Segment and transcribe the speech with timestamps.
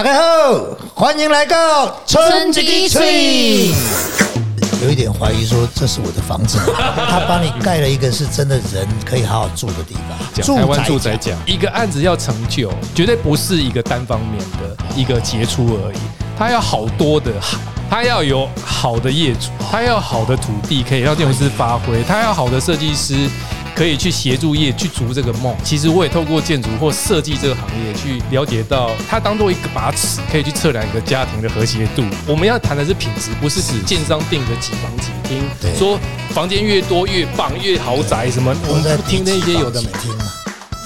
[0.00, 0.54] 大家好，
[0.94, 3.68] 欢迎来到春季翠。
[4.82, 10.42] 有一点怀疑说这是我的房子， 他帮你盖了一个是真的人可以好好住的地方。
[10.42, 15.98] 住台湾住宅讲，一个案子要成就，绝对不是一个单方面的一个杰出而已，
[16.38, 17.58] 他要好多的好，
[17.90, 23.28] 它要有好的业主，他要好的土地可以让建筑师发挥，他要好的设计师。
[23.80, 25.56] 可以去协助业去逐这个梦。
[25.64, 32.04] 其实我也透过建筑或设计这个行业去了解到，它当做一个把尺，可以去测量一个家庭的和谐度。
[32.26, 35.42] 我们要谈的是品质，不是指建商定的几房几厅，
[35.78, 35.98] 说
[36.28, 38.54] 房间越多越棒越豪宅什么。
[38.68, 40.26] 我们不听那些有的没听嘛。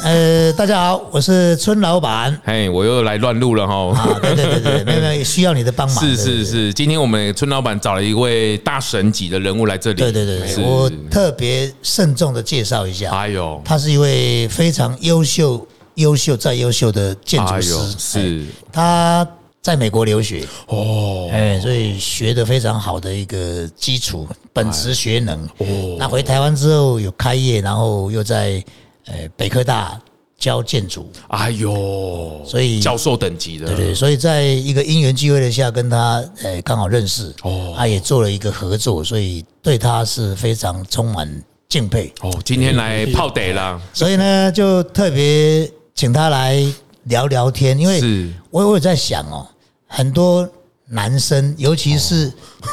[0.04, 2.38] 呃，大家好，我是村老板。
[2.44, 3.98] 嘿，我又来乱录了哈。
[3.98, 6.04] 啊，对对对对，没有没有，需要你的帮忙。
[6.04, 9.96] 是是是，今天我们村老板找了一位大神级的人物来这里。
[9.96, 13.10] 对对对，我特别慎重的介绍一下。
[13.12, 17.74] 哎呦，他是一位非常优秀、优秀再优秀的建筑师。
[17.98, 19.26] 是，他
[19.62, 25.42] 在美国留学哦，哎，所以学的非常好的一个基础本职学能。
[25.56, 28.62] 哦，那回台湾之后有开业，然后又在。
[29.06, 30.00] 呃，北科大
[30.38, 42.12] 教建筑，哎呦，所以教授等级的，对对，所以在一个因缘机会的下，跟他呃刚好认识，哦，他也做了一个合作，所以对他是非常充满敬佩。
[42.20, 46.60] 哦，今天来泡得了，所以呢，就特别请他来
[47.04, 49.46] 聊聊天，因为我我有在想哦，
[49.86, 50.48] 很多。
[50.86, 52.30] 男生，尤其是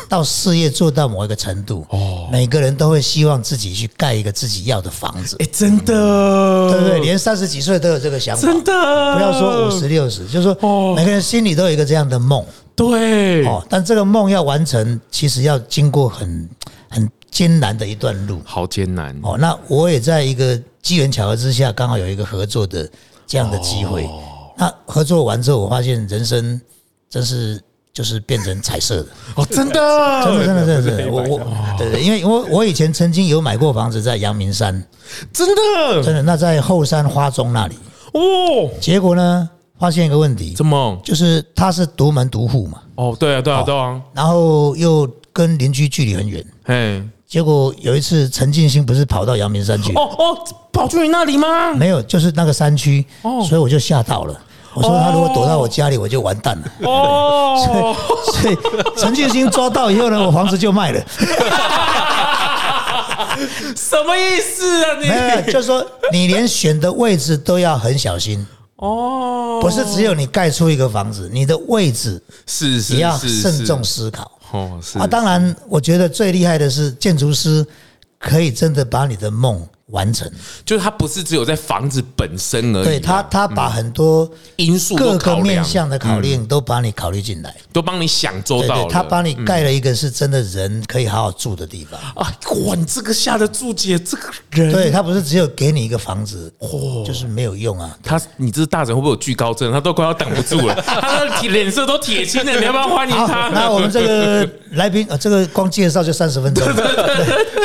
[0.09, 5.37] 到事业做到某一个程度，哦，每个人都会希望自己去盖一个自己要的房子。
[5.39, 6.99] 哎，真的，对不对？
[6.99, 8.73] 连三十几岁都有这个想法，真的。
[9.15, 12.45] 不要说五十六十，就是说，每个人心里都有一个这样的梦。
[12.75, 16.49] 对，哦，但这个梦要完成，其实要经过很
[16.89, 19.17] 很艰难的一段路，好艰难。
[19.23, 22.89] 哦，那我也在一个机缘巧合之下，刚好有一个合作的
[23.25, 24.09] 这样的机会。
[24.57, 26.59] 那合作完之后，我发现人生
[27.09, 27.61] 真是。
[27.93, 29.07] 就是变成彩色的。
[29.35, 31.39] 哦，真的，真的，真的，真的，我我，
[31.77, 34.71] 对对，因为我我以前曾经有买过房子在阳明山，
[35.33, 37.75] 真的，真的，那在后山花中那里。
[38.13, 39.49] 哦，结果呢，
[39.79, 40.99] 发现一个问题，怎么？
[41.03, 50.37] 就是它是独门独户嘛，哦，对啊，对啊，对啊，然后又跟邻居距离很远，嘿，结果有一次陈进兴不是跑到阳明山去，哦哦，
[50.73, 51.73] 跑去你那里吗？
[51.73, 54.37] 没有，就是那个山区，哦，所以我就吓到了。
[54.73, 56.89] 我说他如果躲到我家里，我就完蛋了。
[56.89, 57.95] 哦，
[58.41, 58.57] 所以
[58.97, 61.03] 陈建新抓到以后呢，我房子就卖了。
[63.75, 64.93] 什么意思啊？
[65.01, 68.45] 你没有，就是说你连选的位置都要很小心。
[68.77, 74.31] 哦，不是只有你盖出一个房子，你的位置是是也要慎重思考。
[74.51, 77.65] 哦，是啊，当然，我觉得最厉害的是建筑师
[78.19, 79.67] 可以真的把你的梦。
[79.91, 80.29] 完成，
[80.65, 88.87] 就是他不是只有在房子本身而已，对他，他把很多因素、各个面向的考虑都把你考虑进来，都帮你想周到。
[88.87, 92.33] 他帮你盖了一个是真的人可以好好住的地方啊！
[92.65, 97.97] 哇，你这个下的注解，这个人，对他不是只有给你一个房子，嚯，就是没有用啊！
[98.03, 99.71] 他，你这大人会不会有惧高症？
[99.71, 103.49] 他都快要挡不住了， 他的脸色都铁青了，你要不要欢迎他？
[103.49, 106.65] 那我们这个 来宾啊，这个光介绍就三十分钟，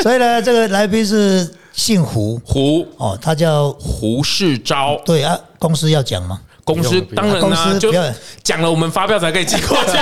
[0.03, 1.49] 所以呢，这个来宾是。
[1.77, 4.99] 姓胡胡哦，他叫胡世昭。
[5.05, 6.41] 对啊，公司要讲吗？
[6.65, 7.93] 公司当然啦，就
[8.43, 9.97] 讲了，我们发票才可以寄过去。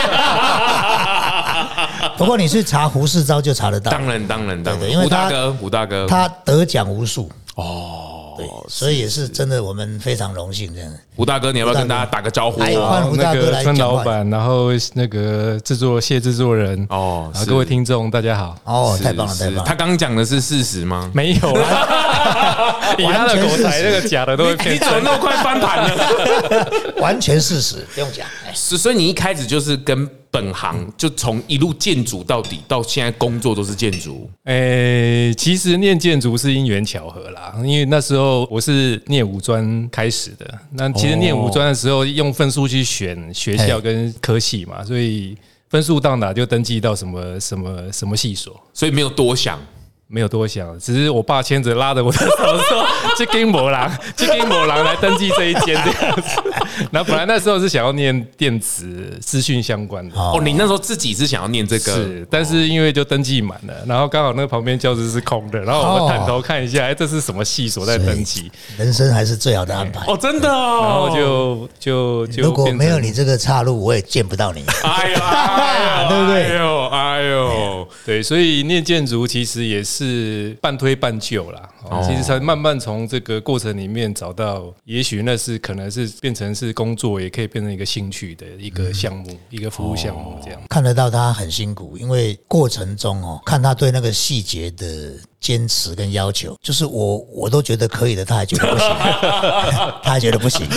[2.17, 3.91] 不过你是查胡世昭就查得到。
[3.91, 8.14] 当然，当然，当然，因为胡大哥，胡大哥，他得奖无数哦。
[8.37, 10.91] 对，所以也是真的，我们非常荣幸这样。
[11.15, 12.59] 胡大哥，你要不要跟大家打个招呼？
[12.59, 18.57] 欢迎吴大哥来孙老板，然后那个制作谢制作人哦，各位听众大家好。
[18.65, 19.63] 哦，太棒了，太棒了。
[19.65, 21.09] 他刚刚讲的是事实吗？
[21.13, 24.75] 没有啦， 以他的口才，那个假的都会骗。
[24.75, 26.93] 你怎么那么快翻盘了？
[27.01, 28.27] 完全事实，不用讲。
[28.53, 30.09] 是，所以你一开始就是跟。
[30.35, 34.29] 本行就从一路建筑到底，到现在工作都是建筑。
[34.43, 40.45] 诶，其实念建筑是因缘巧合啦，因为那时候我是念五专开始的。
[40.73, 45.37] 那其实念五专的时候，用分数去选学校跟科系嘛，所以
[45.69, 49.57] 分数到哪就登记到什么什么什么系所，所以没有多想。
[50.07, 52.85] 没有多想，只是我爸牵着拉着我的手说
[53.17, 56.41] ：“去跟某郎，去跟某郎来登记这一间这样子。”
[56.91, 68.51] 然后本来那时候是想要念电子资讯相关的哦，你那时候自己是想要念这个，是，但是因为就登记满了，然后刚好那个旁边教室是空的，然后我们探头看一下，哎，这是什么系所在登记？
[68.77, 70.47] 人生还是最好的安排哦，真的。
[70.47, 74.63] 然后就就就如果没有你这个岔路，我也见不到你。
[74.83, 76.43] 哎呀， 对不对？
[76.43, 80.05] 哎呦，哎呦，对，所以念建筑其实也是。
[80.05, 81.69] 是半推半就啦，
[82.07, 90.61] 其实才慢慢从这个过程里面找到，也许那是可能是变成是是工作，也可以变成一个兴趣的一个项目，一个服务项目这样。
[90.69, 98.87] 看得到他很辛苦，因为过程中哦，看他对那个细节的坚持跟要求，就是我我都觉得可以的，他还觉得不行，
[100.01, 100.67] 他还觉得不行，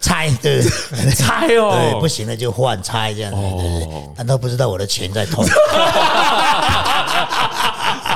[0.00, 0.60] 拆对。
[1.14, 3.32] 猜 对，哦不，行了就换拆这样。
[3.32, 5.44] 子，对对对，但他不知道我的钱在痛。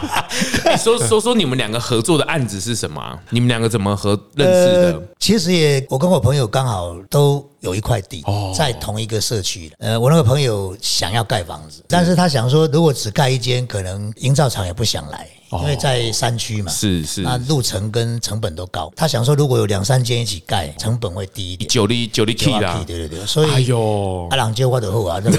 [0.65, 3.19] 哎说说说你们两个合作的案子是什么啊？
[3.31, 4.93] 你们两个怎么合认识的？
[4.93, 8.25] 呃其实也，我跟我朋友刚好都有一块地，
[8.57, 9.73] 在同一个社区。
[9.79, 18.93] 呃，我那个朋友想要盖房子，但是他想说，如果只盖一间，可能营造厂也不想来，因为在山区嘛，是是那路程跟成本都高。
[18.97, 21.69] 他想说，如果有两三间一起盖，成本会低一点。
[21.69, 25.37] 九厘九厘对啦，对对，所以哎以呦阿郎叫我就好啊，这个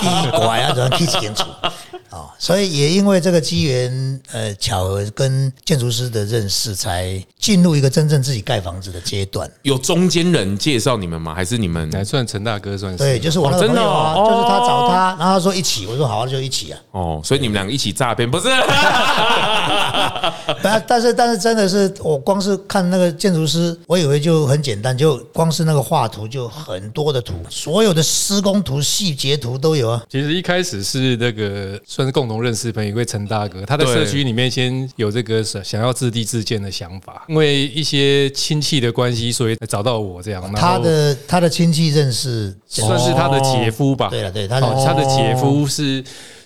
[0.00, 1.44] 第一拐啊，怎么去清楚
[2.10, 9.50] 哦，所以也因为这个机缘，呃，巧合跟建筑师的认识，才进入一个真正自己盖房子的阶段。
[9.62, 11.34] 有中间人介绍你们吗？
[11.34, 11.90] 还是你们？
[11.92, 16.80] 还算陈大哥算是对，就是我那个哦真的朋友啊，哦就是他找他，然后他说一起，我说好啊，就一起啊。
[16.90, 18.48] 哦，所以你们两个一起诈骗，不是？
[20.62, 30.02] 但但是但是真的是，我光是看那个建筑师，我以为就很简单，就光是那个画图就很多的图，所有的施工图、细节图都有啊。
[30.10, 40.50] 其实一开始是那个算是共同认识朋友一位陈大哥，他在社区里面先有这个想想要自地自建的想法，因为一些亲戚的关系，所以找到我这样。
[40.54, 46.02] 他的他的亲戚认识，算是他的姐夫吧，对了，对，他的哦，他的姐夫是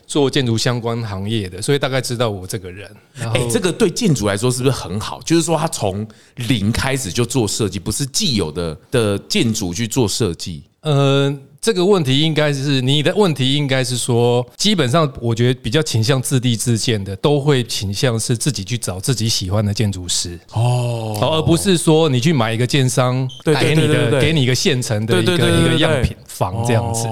[0.08, 2.90] 做建筑相关行业的，所以大概知道我这个人。
[3.20, 5.22] 哎，这个对建筑来说是不是很好？
[5.22, 6.04] 就是说，他从
[6.34, 10.64] 零开始就做设计，不是既有的的建筑去做设计。
[10.84, 23.26] 呃，这个问题应该是你的问题，应该是说，基本上我觉得比较倾向自立自建的，都会倾向是自己去找自己喜欢的建筑师哦，而不是说你去买一个建商
[23.58, 27.08] 给你的给你一个现成的一个一个样品房这样子。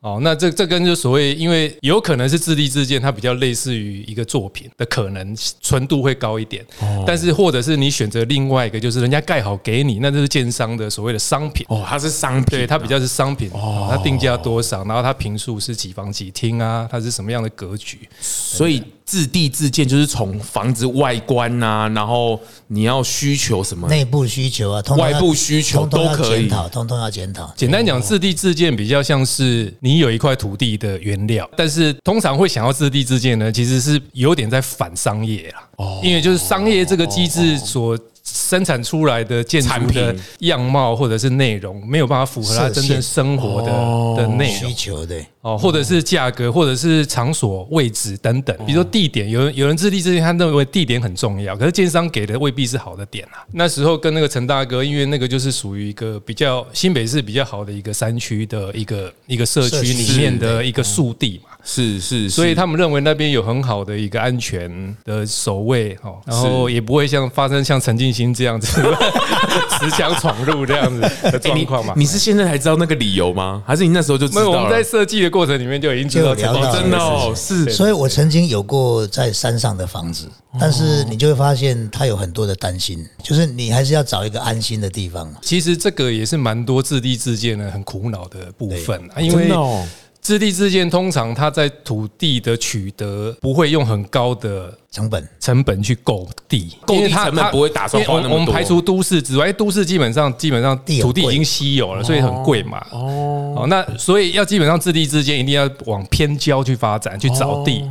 [0.00, 6.64] 哦哦，那这这跟就所谓，因为有可能是自立自建，它比较类似于一个作品的可能纯度会高一点，
[7.04, 11.66] 但是或者是你选择另外一个，就是人家盖好给你，那就是建商的所谓的商品。
[11.68, 18.08] 哦，它是商品，对，它比较是商品，哦，它定价多少，然后它平数是几房几厅啊，它是什么样的格局？
[18.20, 27.50] 所以自地自建就是从房子外观呐、然后你要需求什么，内部需求啊，通通外部需求通通要都可以检讨，通通要检讨。
[27.56, 35.66] 简单讲，自地自建比较像是你有一块土地的原料，但是通常会想要自地自建呢，其实是有点在反商业啦。
[35.76, 37.98] 哦，因为就是商业这个机制所
[38.34, 44.74] 生产出来的建筑的样貌或者是内容，没有办法符合他真正生活的的内容需。
[44.78, 48.56] 求的，哦，或者是价格，或者是场所位置等等。
[48.64, 53.44] 比如说地点，有人有人自立自建，他认为地点很重要，可是建商给的未必是好的点啊。
[53.52, 61.47] 那时候跟那个陈大哥，因为那个就是属于一个比较新北市比较好的一个山区的一个一个社区社区里面的一个速地嘛。
[61.64, 68.80] 是是，所以他们认为那边有很好的一个安全的守卫哦，然后也不会像发生像陈进兴这样子
[69.78, 71.00] 持枪闯入这样子
[71.30, 71.92] 的 状况嘛。
[71.96, 73.62] 你是现在才知道那个理由吗？
[73.66, 74.58] 还是你那时候就知没有，道了？
[74.58, 80.26] 我们在设计的过程里面就已经知道真的哦，是所以我曾经有过在山上的房子，
[80.58, 85.30] 但是你就会发现他有很多的担心，就是你还是要找一个安心的地方。
[85.42, 89.86] 其实这个也是蛮多自立自建的很苦恼的部分啊，因为真的哦，
[90.28, 95.26] 自地自建通常它在土地的取得不会用很高的成本。
[95.40, 98.40] 成本去购地，购地因为它成本它不会打算因为花那么多。
[98.40, 102.86] 我们排除都市之外，因为都市基本上基本上土地已经稀有了，所以很贵嘛。
[102.90, 107.82] 哦，那所以要基本上自地自建，一定要往偏郊去发展，去找地。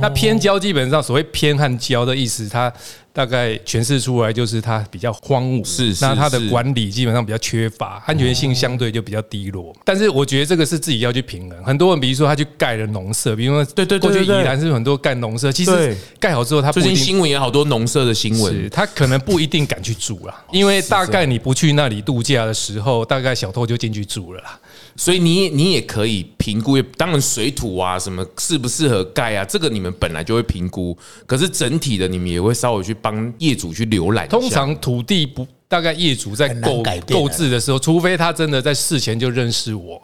[0.00, 2.72] 那偏郊基本上所谓偏和郊的意思，它
[3.14, 9.72] 大概诠释出来就是它比较荒芜，是是那它的管理基本上比较缺乏，安全性相对就比较低落。
[9.84, 11.62] 但是我觉得这个是自己要去平衡。
[11.62, 15.92] 很多人比如说他去盖了农舍，比如说对对对过去宜兰是很多盖农舍，其对。
[15.92, 24.58] 实盖好之后他不一定最近新闻也好多农舍的新是闻，他可能不一定敢去住啦， 因为大概你不去那里度假的时候，大概小偷就进去住了啦。
[24.96, 30.96] 所以你你也可以评估，当然水土啊什么适不适合盖啊，这个你们本来就会评估，
[31.26, 34.28] 可是整体的你们也会稍微去帮业主去浏览。
[34.28, 40.00] 通常土地不大概业主在购购置的时候，除非他真的在事前就认识我。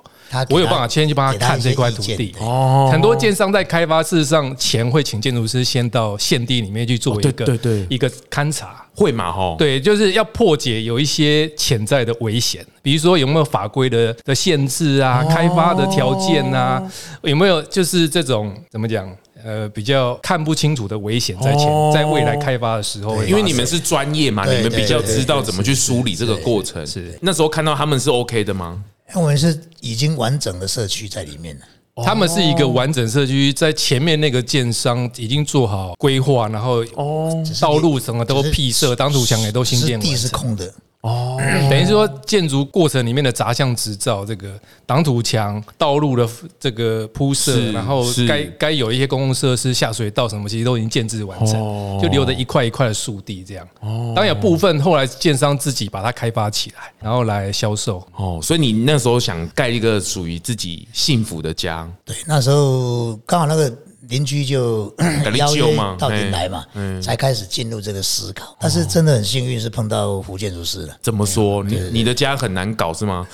[0.50, 2.34] 我有办法先去帮他看这块土地。
[2.40, 8.84] 哦很多建商在开发，事实上钱会请建筑师先到现地里面去做一个对对一个勘察。
[8.92, 16.82] 会嘛吼？，对，就是要破解有一些潜在的危险，比如说有没有法规的的限制啊，开发的条件啊，
[17.22, 19.10] 有没有就是这种怎么讲？
[19.42, 26.87] 呃，比较看不清楚的危险在前哦，在未来开发的时候因为你们是专业嘛，你们比较知道怎么去梳理这个过程。
[26.87, 28.84] 是那时候看到他们是 OK 的吗？
[29.11, 31.62] 因为我们是已经完整的社区在里面了。
[32.02, 40.17] 他们是一个完整社区，在前面那个建商已经做好规划，然后哦道路什么都辟设，当土墙也都新建完成。
[40.17, 41.37] 是空的，哦，
[41.71, 44.49] 等于说建筑过程里面的杂项执照，这个
[44.85, 46.28] 挡土墙、道路的
[46.59, 48.26] 这个铺设，然后是。
[48.26, 51.47] 该该有一些公共设施、下水道什么，其实都已经建制完哦。
[51.47, 53.66] 成，就留着一块一块的树地这样。
[53.80, 54.12] 哦。
[54.14, 58.07] 当然有部分后来建商自己把它开发起来，然后来销售。
[58.16, 63.73] 哦，所以你那时候想盖一个属于自己幸福的家，对，那时候刚好那个
[64.11, 64.95] 邻居就
[65.33, 68.55] 你 邀约到顶来嘛，嗯才开始进入这个思考。
[68.61, 70.97] 但是真的很幸运，是碰到福建筑师了。
[71.00, 71.64] 怎么说？
[71.64, 73.26] 你你的家很难搞是吗？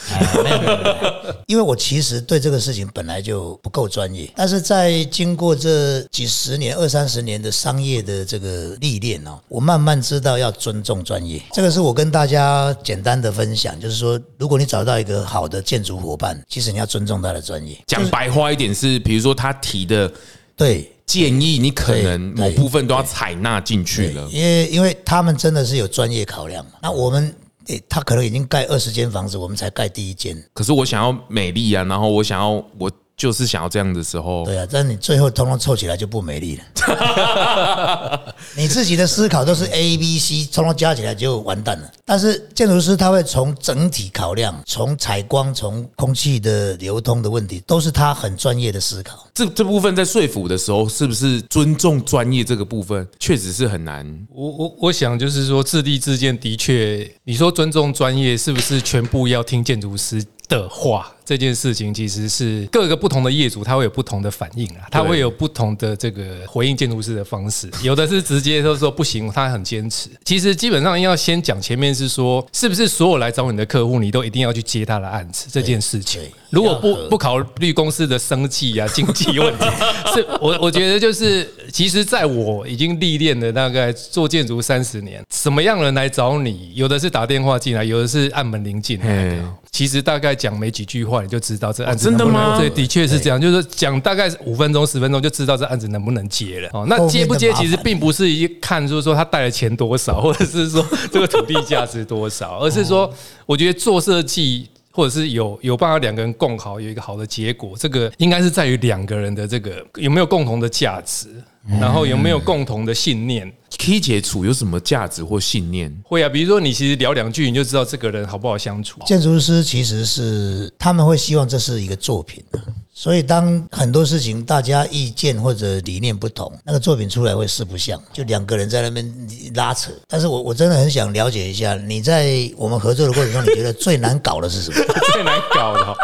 [0.45, 0.97] 没有没有
[1.47, 11.41] 因为我其实对这个事情本来就不够专业，但是在经过这几十年、二三十年的商业的这个历练哦，我慢慢知道要尊重专业。
[11.53, 17.77] 这个是我跟大家简单的分享，就是说，如果你找到一个好的建筑伙伴，其实你要尊重他的专业。
[17.87, 20.13] 讲白话一点是，比如说他提的
[20.57, 24.29] 对，建议，你可能某部分都要采纳进去了。
[24.33, 26.73] 因为因为他们真的是有专业考量嘛。
[26.83, 27.35] 那我们
[27.67, 30.37] 诶，他可能已经盖二十间房子，我们才盖第一间。
[30.55, 38.35] 可是我想要美丽啊，然后我想要，我就是想要这样的时候，对啊，但你最后通通凑起来就不美丽了。
[38.55, 41.91] 你自己的思考都是 A、B、C，通通加起来就完蛋了。
[42.05, 49.27] 但是建筑师他会从整体考量，从采光、从空气的流通的问题，都是他很专业的思考。
[49.35, 54.07] 这这部分在说服的时候，是不是尊重专业这个部分，确实是很难。
[54.31, 61.13] 我我我想就是说，自立自建的确，你说尊重专业，是不是全部要听建筑师的话？
[61.27, 67.69] 这件事情其实是各个不同的业主，他会有不同的反应啊，他会有不同的这个回应建筑师的方式。
[67.83, 70.09] 有的是直接就说不行，他很坚持。
[70.25, 76.23] 其实基本上要先讲前面是说，是不是所有来找你的客户，你都一定要去接他的案子这件事情？
[76.51, 79.65] 如果不不考虑公司的生计啊、经济问题，
[80.15, 89.43] 是我我觉得就是，其实在我已经历练了大概做建筑三十年，什么样人来找你，有的是打电话进来，有的是按门铃进来的。
[89.77, 92.59] 其实大概讲没几句话，你就知道这案子哦真的吗？
[92.59, 96.71] 对，的确是这样，就是讲大概五分钟、十分钟就知道这案子能不能接了。
[96.73, 103.13] 哦，那接不接其实并不是一看，就是说他带的钱多少，或者是说这个土地价值多少，而是说，
[103.45, 104.67] 我觉得做设计。
[104.97, 111.29] 或者是有有办法两个人共好，有一个好的结果，这个应该是在于两个人的这个有没有共同的价值，
[111.69, 113.53] 然后有没有共同的信念。
[113.79, 115.95] K 解处有什么价值或信念？
[116.05, 119.01] 会啊，比如说你其实聊两句，你就知道这个人好不好相处。
[119.05, 122.59] 建筑师其实是他们会希望这是一个作品啊
[122.95, 129.93] 所以当很多事情大家意见或者理念不同，那个作品出来会四不像，就两个人在那边拉扯。
[130.09, 134.77] 但是我我真的很想了解一下，你在我们合作的过程中，你觉得最难搞的是什么？
[135.13, 135.95] 最难搞的哈，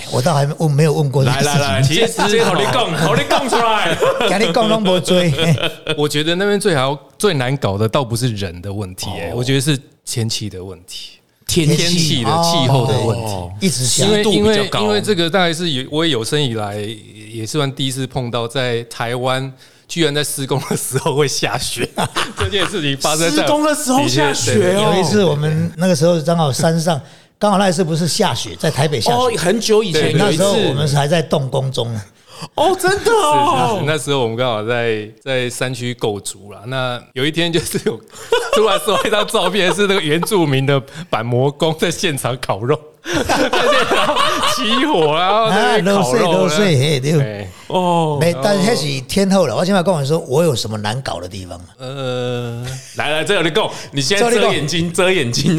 [0.00, 1.48] 哎我倒还没问没有问过这个事
[1.82, 3.96] 情， 其实这好你讲， 好你讲出来。
[4.28, 5.32] 跟你讲拢无追。
[5.96, 13.24] 我觉得那边最好最难搞的倒不是人的问题、哎，哦我觉得是天气的问题，天天气的气候的问题。
[13.32, 16.76] 哦一直下因为因为因为这个大概是有我也有生以来
[17.32, 19.52] 也算第一次碰到在台湾。
[19.90, 21.84] 居然在施工的时候会下雪，
[22.38, 27.00] 这件事情发生在施工的时候下雪哦有一次我们那个时候刚好山上，
[27.40, 32.02] 刚好那一次不是下雪，在台北下雪哦，雪，很久以前有一那时候我次们还在动工中呢。
[32.54, 36.60] 哦，真的 是哦，那时候我们刚好在在山区构筑了。
[36.66, 37.98] 那有一天就是有
[38.54, 40.78] 突然收到一张照片，是那个原住民的
[41.08, 44.14] 板模工在现场烤肉，在现场
[44.54, 46.38] 起火，然后在烤肉呢。
[46.42, 47.39] 漏水，嘿对。
[47.70, 49.56] 哎哦，没，但是那是天后了。
[49.56, 51.66] 我现在跟我说，我有什么难搞的地方吗？
[51.78, 55.58] 呃，来来，这有你讲，你现在这有你讲遮眼睛，遮眼睛。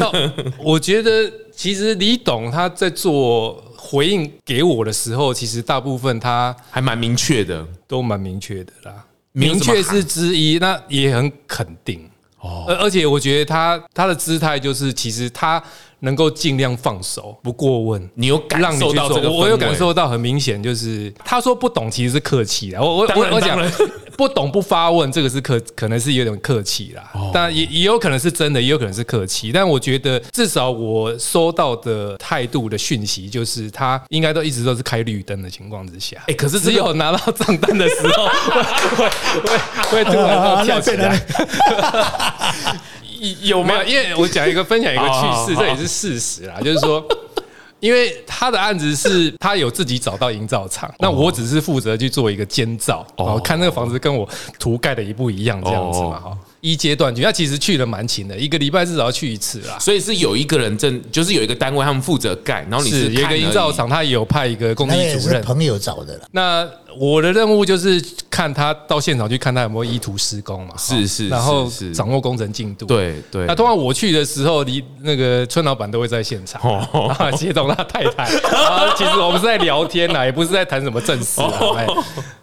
[0.58, 7.66] 我觉得其实李董他在做回应给我的时候，其实大部分他还蛮明确的。
[7.86, 9.04] 都蛮明确的啦。
[9.32, 12.08] 明确是之一，那也很肯定。
[12.40, 15.62] 哦，而而且我觉得他他的姿态就是，其实他
[16.02, 18.10] 能够尽量放手，不过问。
[18.14, 19.30] 你有感受到这个？
[19.30, 22.80] 我我有感受到很明显，就是他说不懂其实是客气的。
[22.82, 23.58] 我我我我讲，
[24.18, 27.10] 不懂不发问，这个是客，可能是有点客气啦。
[27.32, 29.52] 当然也也有可能是真的，也有可能是客气。
[29.52, 36.16] 但我觉得至少我收到的态度的讯息，就是他应该都一直都是开绿灯的情况之下。
[36.26, 38.26] 哎，可是只有拿到账单的时候，
[39.88, 41.24] 会会会突然跳 起来。
[43.42, 43.82] 有没有？
[43.84, 47.04] 因为我讲一个分享一个趣事，这也是事实啦，就是说。
[47.80, 56.38] 因为他的案子是他有自己找到营造厂，那我只是负责去做一个监造，哦，看那个房子跟我图盖的一不一样这样子嘛，哈。
[56.60, 59.76] 一阶段去，他其实去的蛮勤的，一个礼拜至少要去一次啦。
[59.80, 66.28] 所以是有一个人正，就是有一个单位他们负责盖，然后你是有一个营造厂，他也有派一个工地主任，朋友找的了。
[66.30, 66.64] 那
[66.98, 72.86] 我的任务就是看他到现场去看他有没有依图施工嘛，是是，然后掌握工程进度。
[72.86, 73.46] 对对。
[73.46, 78.26] 那通常我去的时候，离那个村老板都会在现场，然后接动他太太。
[78.96, 81.50] 其实我们是在聊天啦，也不是在谈什么正事啊。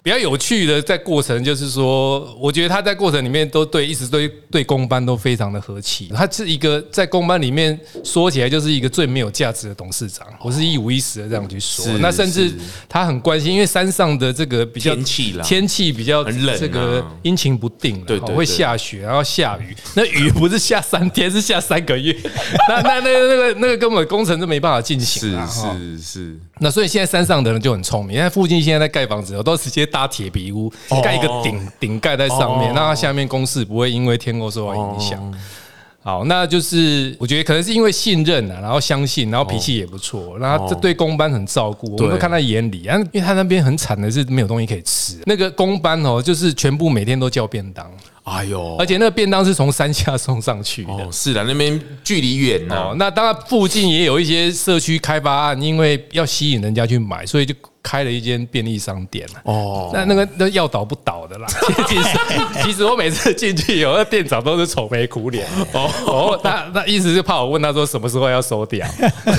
[0.01, 6.09] 比较有趣的在过程就是说，我觉得他在过程里面都对，一直对对公班都非常的和气。
[6.15, 11.85] 他是一个在公班里面说起来就是一个最没有价值的董事长，我是一五一十的这样去说。
[11.99, 12.51] 那甚至
[12.87, 19.75] 他很关心，因为山上的这个比较天气天气比较冷，这个阴晴不定，对会下雪，然后下雨。
[19.95, 22.15] 那雨不是下三天，是下三个月。
[22.69, 25.29] 那那那那个那个根本工程就没办法进行。
[25.29, 26.39] 是是是。
[26.59, 30.71] 那所以现在山上的人就很聪明，因为附近现在在盖房子，都直接搭铁皮屋，
[31.03, 35.33] 盖一个顶顶盖在上面，让它下面公司不会因为天候受到影响。
[36.01, 42.87] 好，那就是我觉得可能是因为信任啊，然后相信，然后脾气也不错，然后这对公班很照顾，我们都看在眼里。
[42.87, 47.85] 啊因为他那边很惨的是没有东西可以吃，那个公班哦，就是全部每天都叫便当。
[48.23, 48.75] 哎呦！
[48.77, 51.11] 而且那个便当是从山下送上去的。
[51.11, 52.93] 是的，那边距离远呢。
[52.97, 57.53] 那当然附近也有一些社区开发案，因为要吸引人家去买，所以就。
[57.81, 61.47] 开了一间便利商店哦，那那个那要倒不倒的啦。
[61.87, 65.89] 其实其实我每次进去，有那店长都是愁眉苦脸哦。
[66.05, 68.87] 哦，那那意思是怕我问他说什么时候要收掉。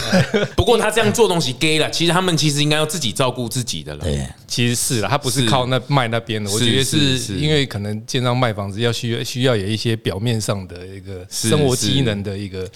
[0.57, 4.05] 不过他这样做东西 gay 了，其实他们其实应该要自己照顾自己的了。
[4.05, 6.51] 对，其实是了，他不是靠那卖那边的。
[6.51, 12.69] 我觉得是因为可能建商卖房子要需要需要有一些表面上的一个生活机能的一个。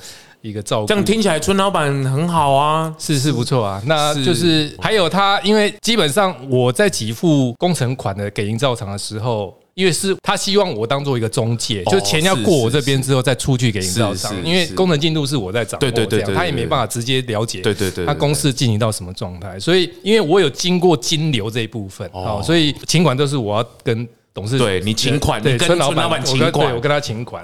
[0.44, 3.82] 一个照顾，这样听起来村老板很好啊，是是不错啊。
[3.86, 19.58] 那就是还有他，因为基本上我在给付工程款的给营造厂的时候，因为是他希望我当做一个中介，就钱要过我这边之后再出去给营造厂，因为工程进度是我在掌握，对对对，他也没办法直接了解，对对对，他公司进行到什么状态。
[19.58, 27.42] 所以因为我有经过金流这一部分，哦，所以请款都是我要跟董事，对你请款，你跟村老板请款，我跟他请款。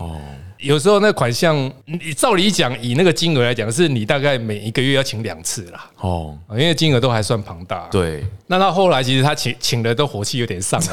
[0.60, 5.86] 有时候那款项，你照理讲，以那个金额来讲，是你大概每一个月要请两次啦。
[6.00, 7.88] 哦，因为金额都还算庞大。
[7.90, 10.86] 对，那到后来其实他请请的都火气有点上了。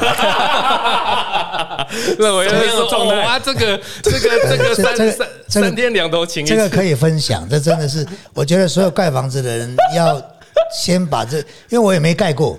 [2.20, 7.48] 那我要说，哇，这个这个这个三三三天两头请，这个可以分享。
[7.50, 10.22] 这真的是，我觉得所有盖房子的人要。
[10.76, 12.58] 先把这，因为我也没盖过，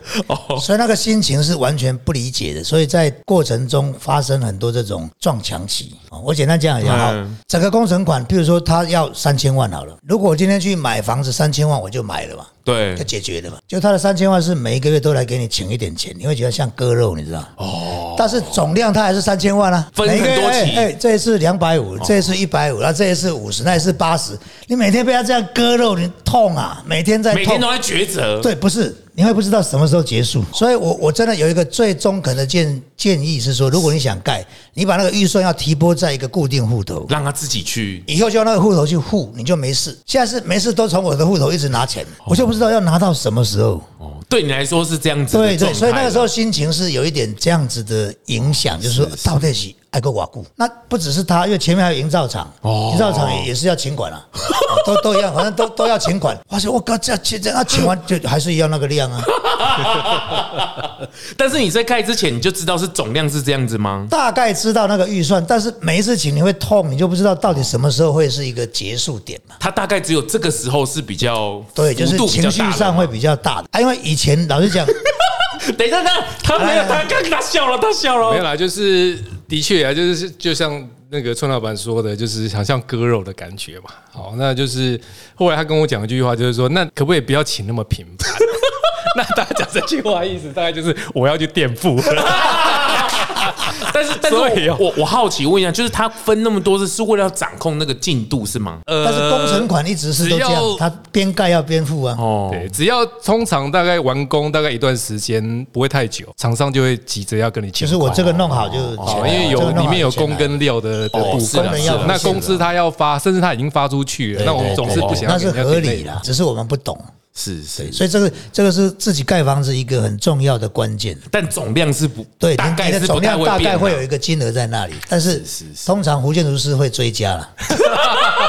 [0.61, 2.64] 所以那个心情是完全不理解的。
[2.64, 5.94] 所以在过程中发生很多这种撞墙期。
[6.24, 12.46] 我简单讲一下哈，整个工程款，譬如说他要三千万好了，如果我今天去买房子三千万，我就买了嘛。
[12.64, 13.56] 对，就解决了嘛。
[13.66, 17.42] 就他的三千万是每一个月都来给你请一点钱，你会觉得像割肉，你知道？
[17.56, 18.14] 哦。
[18.18, 20.76] 但是总量它还是三千万啊，分很多期。
[20.76, 24.38] 哎，这一次两百五，这一次一百五，那这一次五十，那一次八十。
[24.68, 26.83] 你每天被他这样割肉，你痛啊！
[26.87, 28.38] 每天在，每天都在抉择。
[28.42, 28.94] 对，不是。
[29.14, 39.98] 你会不知道什么时候结束，所以我我真的有一个最中肯的建建议是说，如果你想盖，你把那个预算要提拨在一个固定户头，让他自己去，以后就用那个户头去付，你就没事。
[40.07, 43.83] 现在是没事都从我的户头一直拿钱，我就不知道要拿到什么时候。
[43.98, 52.51] 哦，对你来说是这样子，对对，所以那个时候心情是有一点这样子的影响，就是说到底是爱个瓦固，那不只是他，因为前面还有营造厂，
[52.92, 54.20] 营造厂也是要请款啊，
[54.85, 56.37] 都都一样，反正都都要请款。
[56.51, 59.22] 而且我靠，这这这，那请完就还是一样那个量啊。
[61.37, 64.07] 但是你在盖之前你就知道是总量是这样子吗？
[64.11, 69.55] 大概知道那个预算，但是每一次请你会痛，你就不知道到底什么时候会是一个结束点嘛？
[69.59, 73.81] 他大概只有这个时候是比较对，就是情绪上会比较大的。
[73.81, 74.87] 因为以前老实讲，
[75.79, 83.90] 等一下，他他没有，他刚他笑了，他笑了，没有啦，就是的确啊，就是就像那个村老板说的，就是好像割肉的感觉嘛。
[84.12, 85.00] 好，那就是
[85.34, 88.30] 后来他跟我讲一句话，就是说，那可不可以不要请那么频繁？
[89.16, 91.98] 那大家讲这句话意思大概就是我要去垫付。
[93.92, 98.78] 但是但是我我我好奇问一下，就是他分那么多次是为了要掌控那个进度是吗？
[98.86, 102.16] 呃但是工程款一直是都这样他边盖要边付啊。
[102.18, 107.90] 哦，对，只要通常大概完工大概一段时间，不会太久，厂商就会急着要跟你签款。
[107.90, 116.98] 就是我这个弄好就哦钱来，因为有里面有工跟料的的部分是那工资他要发，甚至他已经发出去了，那我们总是不想要那是合理的，只是我们不懂。
[117.34, 121.16] 是是，所以这个这个是自己盖房子一个很重要的关键。
[121.30, 125.42] 但总量是不对，大概你的是不太总量大概变的会有一个金额在那里，但是
[125.87, 127.48] 通常胡建筑师会追加了，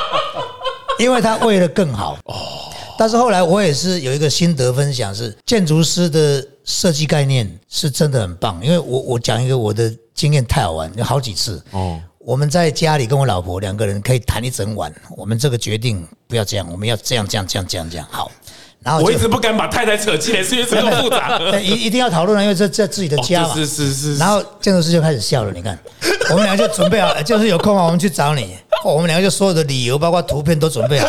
[0.99, 2.17] 因为他为了更好。
[2.25, 2.35] 哦。
[2.97, 11.63] 但是后来我也是有一个心得分享，是建筑师的设计概念是真的很棒，因为我我讲一个我的经验太好玩，有好几次。
[11.71, 18.29] 哦，我们在家里跟我老婆两个人可以谈一整晚，我们这个决定不要这样，我们要这样这样这样这样这样好。
[18.81, 21.37] 然后我一直不敢把太太扯进来，是因为这么复杂。
[21.59, 23.49] 一一定要讨论了，因为这这自己的家嘛。
[23.49, 25.77] 哦是是是是，然后建筑师就开始笑了，你看，
[26.29, 28.55] 我们俩就准备好，呃就是有空啊，我们去找你。
[28.83, 31.07] 哦我们两个就所有的理由，包括图片都准备好。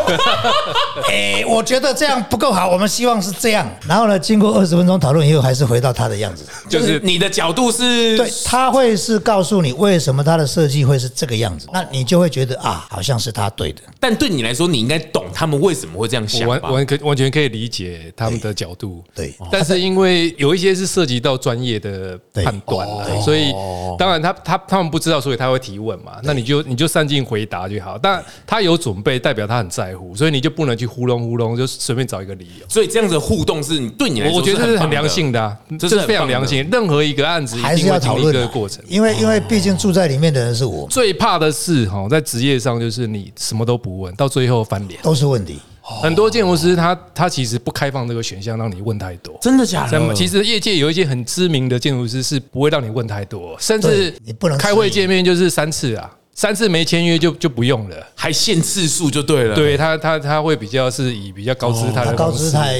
[1.08, 3.68] 哎，我觉得这样不够好，我们希望是这样。
[3.86, 6.44] 然后呢，经过二十分钟讨论以后，还是回到他的样子。
[6.68, 13.82] 就是你的角度是对，他会是告诉你为什么他的设计会是这个样子，那你就会觉得啊，好像是他对的。
[14.00, 16.58] 但对你来说，你应该懂他们为什么会这样我想吧？
[16.62, 22.88] 完完可完全可以理解他们的角度，对但是因为有一些是涉及到专业的判断
[23.22, 23.52] 所以
[23.98, 27.98] 当然他他他们不知道，所以他会提问嘛，那你就你就善尽回答就好。
[27.98, 32.66] 但他有准备，代表他很在乎，所以你就不能去糊弄糊弄，就随便找一个理由。
[32.68, 36.66] 所以这样子的互动是你对你来说，我觉得这是很良性的、啊，这是非常良性。
[36.70, 38.82] 任何一个案子还是一定要讨论的个过程。
[38.88, 45.00] 因为因为毕竟住在里面的人是我，最怕的是哈，在职业上就是你什么都不问，到最后翻脸。
[45.02, 45.58] 都是问题。
[45.82, 49.36] 很多建筑师他他其实不开放这个选项，让你问太多。
[49.40, 50.14] 真的假的？
[50.14, 56.08] 其实业界有一些很知名的建筑师是不会让你问太多，甚至你不能开会见面就是三次啊，
[56.40, 57.96] 三次没签约就就不用了。
[58.14, 59.54] 还限次数就对了。
[59.54, 62.78] 对他他他会比较是以比较高姿态他的高姿态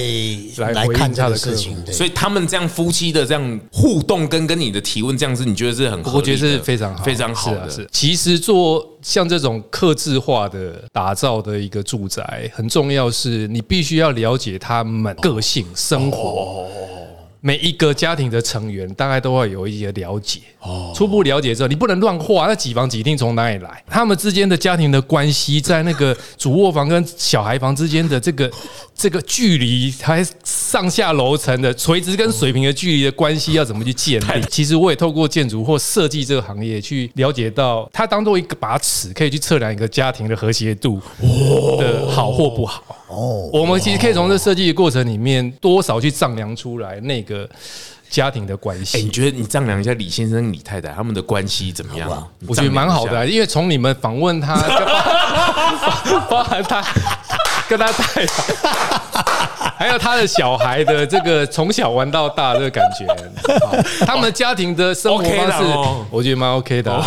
[0.57, 6.03] 来来看他的事情所以他们这样夫妻的这样互动跟跟你的提问这样子，你觉得是很？
[6.05, 7.70] 我觉得是非常好，非常好是啊的。
[7.70, 16.66] 是其实做像这种克制化的打造的一个住宅，很重要是你必须要了解他们个性、生活。
[17.42, 20.92] 每一个家庭的成员大概都会有一些了解，哦。
[20.94, 28.50] 初步了解之后，你不能乱画那几房几厅从哪里来，他们之间的家庭的关系，在那个主卧房跟小孩房之间的这个
[28.94, 34.44] 这个距离，还上下楼层的垂直跟水平的距离的关系要怎么去建立？
[34.50, 41.00] 其实我也透过建筑或设计这个行业去了解到，它当做一个把尺，可以去测量一个家庭的和谐度
[41.79, 42.96] 的好或不好。
[43.09, 47.49] 哦，我们其实可以从这设计的过程里面，多少去丈量出来那个
[48.11, 49.11] 家庭的关哎，系你。
[49.11, 53.27] 觉得你丈量一下李先生、李太太他们的关系怎么样我觉得蛮好的。
[53.27, 56.85] 因为从你们访问他，包包含他
[57.69, 59.50] 跟他太太，
[59.81, 63.07] 还有他的小孩的这个从小玩到大这个感觉，
[63.66, 65.64] 好他们家庭的生活方式
[66.11, 67.03] 我觉得蛮 OK 的啊。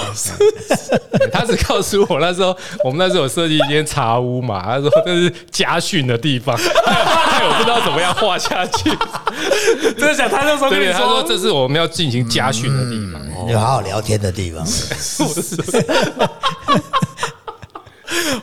[1.32, 8.90] 他只告诉我那时候，我们那时候有设计一间茶屋嘛，他说这是家训的地方，害我不知道怎么样画下去。
[9.96, 13.22] 真的想他那时候跟对，你他说说，这是我们要进行家训的地方。
[13.48, 14.66] 有好好聊天的地方。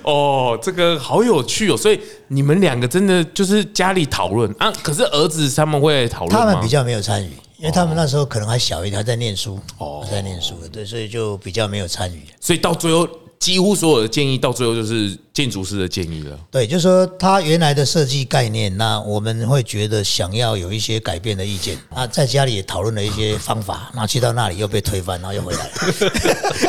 [0.03, 1.77] 哦，这个好有趣哦。
[1.77, 4.73] 所以你们两个真的就是家里讨论啊？
[4.83, 6.47] 可是儿子他们会讨论吗？
[6.47, 12.23] 他们比较没有参与，因为他们那时候可能还小一点，还在念书，哦，在念书的，对，所以就比较没有参与。
[12.41, 13.09] 所以到最后，
[13.41, 16.39] 几乎所有的建议到最后就是建筑师的建议了。
[16.51, 25.71] 对，就是说他原来的设计概念，那我们会觉得想要有一些改变的意见，那在家里也讨论了一些方法，那去到那里又被推翻，然后又回来了。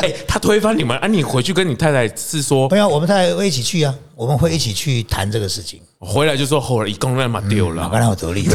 [0.00, 1.06] 哎、他推翻你们啊？
[1.06, 5.78] 你回去跟你太太是说没有，我们太太会一起去啊，我们会一起去谈这个事情。
[5.98, 7.88] 回来就说后来一共那嘛丢啊，了。
[7.90, 8.48] 刚才我得力。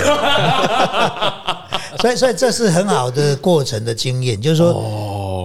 [2.01, 4.73] 所以，所以这是很好的过程的经验，就是说，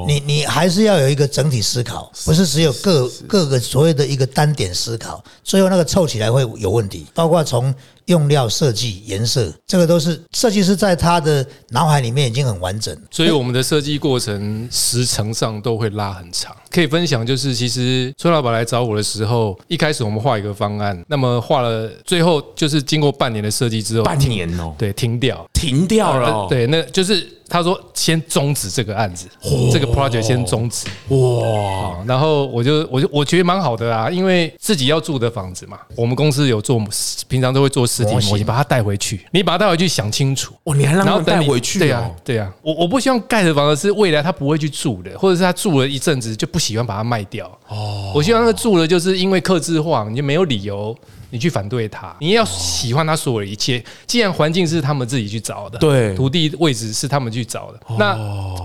[0.06, 7.06] 你你还是要有一个整体思考，不是只有各各个所谓的一个单点思考，最后那个凑起来会有问题。
[7.14, 7.74] 包括从
[8.06, 12.96] 用料设计、颜色，这个都是设计师在他的脑海里面已经很完整。
[13.10, 16.54] 所以我们的设计过程时程上都会拉很长。
[16.70, 26.30] 可以分享，就是其实孙老板来找我的时候，一开始我们画一个方案，那么画了，最后就是经过半年的设计之后，半年哦，对，停掉，停掉了？
[26.30, 29.26] 哦，对，那就是他说先终止这个案子，
[29.70, 36.82] 这个 project 先终止，哇，啊，然后我就我就我觉得蛮好的啊，因为自己要住的房子嘛，我们公司有做，
[37.28, 40.54] 平常都会做实体模型，把它带回去，你把它带回去想清楚。
[40.64, 47.46] 哦，你还让他们然后等你带回去对啊哦，，对啊，我我不希望盖的房子是未来他不会去住的，或者是他住了一阵子就不喜欢把它卖掉。
[47.68, 50.96] 哦，我希望那个住了就是因为客制化，你就没有理由
[51.30, 53.82] 你去反对他，你要喜欢他所有的一切。
[54.06, 56.14] 既然环境是他们自己去找的，对。
[56.14, 58.14] 土地位置是他们去找的，那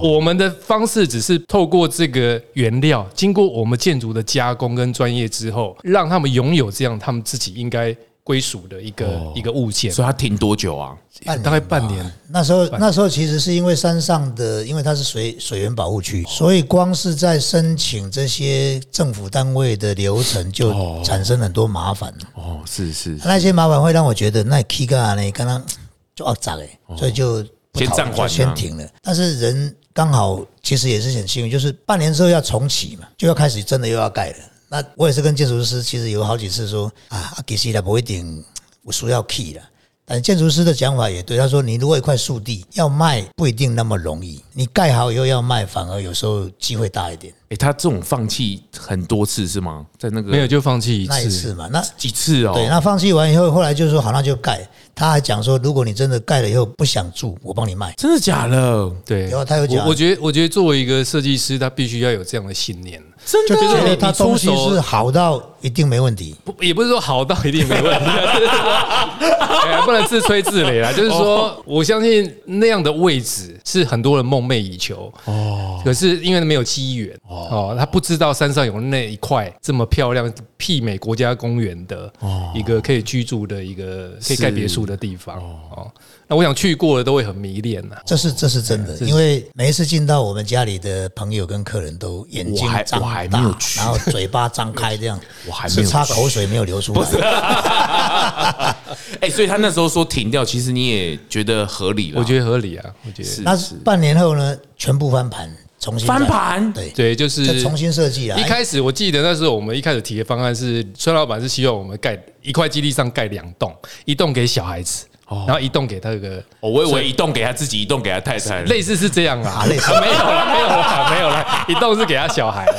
[0.01, 7.95] 我们的方式只是透过这个原料，经过我们建筑的加工跟专业之后，让他们拥有这样他们自己应该
[8.27, 9.89] 归属的一个一个物件。
[9.89, 10.93] 所以它停多久啊？
[11.23, 22.13] 半年大概半年，那时候那时候其实是因为山上的，因为它是水水源保护区，所以光是在申请这些政府单位的流程就产生很多麻烦。
[22.33, 25.65] 哦，是是，那些麻烦会让我觉得那 K 个呢，刚刚
[26.13, 27.41] 就要砸哎，所以就
[27.75, 28.85] 先暂缓啊先停了。
[29.01, 34.37] 但是人刚好其实也是很幸运，就是半年之后要重启嘛，就要开始真的又要盖了。
[34.69, 38.43] 那我也是跟建筑师，其实有好几次说啊，其实也不一定
[38.83, 39.61] 我说要 key 了。
[40.09, 47.33] 但建筑师的讲法也对，他说你如果一块树地要卖不一定那么容易，你盖好以后要卖，反而有时候机会大一点。
[47.49, 49.85] 哎，他这种放弃很多次是吗？
[49.97, 52.53] 在那个没有就放弃一那一次次嘛，那几次哦？
[52.53, 54.65] 对，那放弃完以后，后来就说好，那就盖。
[54.95, 57.93] 他还讲说，如果你真的盖了以后不想住，我帮你卖。
[57.97, 58.89] 真的假的？
[59.05, 63.03] 对，然后他有讲我我觉得，我觉得作为一个设计师，他必须要有这样的信念。
[63.27, 66.33] 真就觉得他东西是好到一定没问题。
[66.45, 68.05] 不，也不是说好到一定没问题，
[69.85, 70.93] 不能自吹自擂啦。
[70.93, 75.81] 就是说，我相信那样的位置是很多人梦寐以求哦。
[75.83, 82.09] 可是因为没有机缘哦，他不知道山上有那一块这么漂亮、媲美国家公园的
[82.55, 85.37] 一个可以居住的一个可以盖别墅的地方
[85.75, 85.91] 哦。
[86.27, 87.95] 那我想去过的都会很迷恋呐。
[88.05, 97.07] 这是这是真的，因为每一次进到我们家里的朋友跟客人都眼睛张大然后嘴巴张开这样， 我还没有是擦口水没有流出来。
[99.21, 102.19] 哎，所以他那时候说停掉，其实你也觉得合理了。
[102.19, 103.29] 我觉得合理啊，我觉得。
[103.29, 106.73] 是那半年后呢，全部翻盘，重新翻再盘？
[106.73, 108.37] 对，对，就是再重新设计啊。
[108.37, 113.73] 一开始我记得那时候我们一开始提的方案是，孙老板是希望我们盖一块基地上盖两栋，
[114.05, 118.61] 一栋给小孩子，然后一栋给他一个哦我以为一栋给他自己，一栋给他太太。
[118.63, 119.63] 类似是这样啊。
[119.63, 119.91] 啊，类似。
[119.99, 122.73] 没有了，没有了，没有了，一栋是给他小孩啦，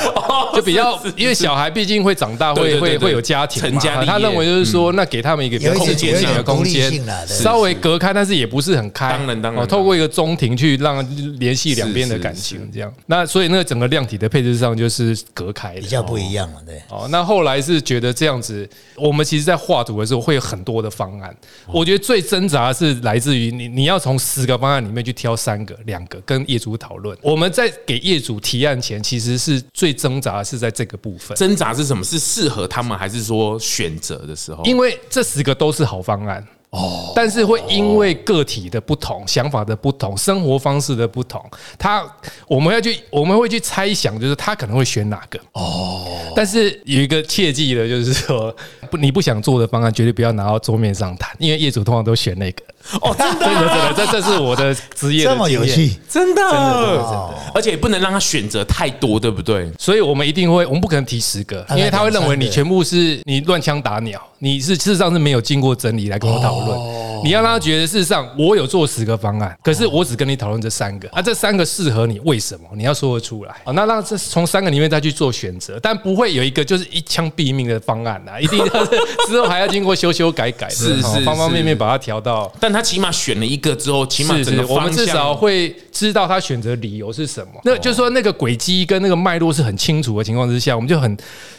[0.55, 9.63] 就比较因为小孩毕竟会长大，会会会有家庭嘛，成家他认为就是说，那给他们一个比较空间空间稍微隔开，但是也不是很开，当然当然。
[9.63, 11.07] 哦透过一个中庭去让
[11.39, 15.81] 联系两边的感情，这样，那所以那个整个量体的配置上就是隔开的。
[15.83, 15.87] 比。
[15.87, 16.81] 较不一样嘛，对。
[16.89, 21.35] 哦，那后来是觉得这样子，我们其实在画图的时候会有很多的方案。
[21.67, 27.19] 我觉得最挣扎是来自于你，你要从十个方案里面去挑三个、两个跟业主讨论。
[27.21, 32.05] 我们在给业主提案前，其实是最挣扎的是在这个部分，挣扎是什么？
[32.05, 34.65] 是适合他们，还是说选择的时候？
[34.65, 36.47] 因为这十个都是好方案。
[36.71, 41.43] 哦，但是会因为个体的不同、想法的不同、生活方式的不同，
[41.79, 42.05] 他
[42.47, 45.41] 我们要去我们会去猜想，就是他可能会选哪个。
[45.53, 48.55] 哦，但是有一个切记的，就是说
[48.91, 52.63] 不你不想做的方案，绝对不要拿到桌面上谈，因为业主通常都选那个。
[53.01, 55.65] 哦，真的真的真的，这这是我的职业的这么有。
[55.65, 59.71] 趣，真的，真的而且也不能让他选择太多，对不对？
[59.79, 66.79] 所以我们一定会，我们不可能提十个，因为他会认为你全部是你乱枪打鸟，你是事实上是没有经过整理来跟我讨论。
[66.79, 72.69] 哦你要让他觉得事实上我有做十个方案，可是我只跟你讨论这三个，啊，这三个适合你，为什么？
[72.77, 73.51] 你要说得出来。
[73.65, 78.91] 啊，那让这从三个里面再去做选择，但不会有一个就是一枪毙命的方案啊， 一定要是
[79.27, 82.49] 之后还要经过修修改改，是是哦方方面面把它调到。
[82.61, 87.61] 但他起码选了一个之后，起码是是，整个我们至少会知道他选择理由是什么。
[87.65, 91.17] 那就是说，那个轨迹跟那个脉络是很清楚的情况之下，我们就很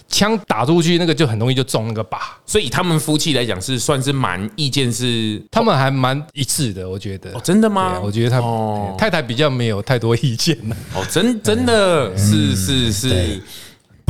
[0.09, 2.17] 枪打出去，那个就很容易就中那个靶。
[2.45, 7.31] 所以以他们夫妻来讲是算是蛮意见是他们还蛮一致的，我觉得。
[7.31, 7.99] 哦，真的对吗啊？
[8.03, 10.75] 我觉得他哦太太比较没有太多意见了。
[10.95, 13.41] 哦，真真的是是是。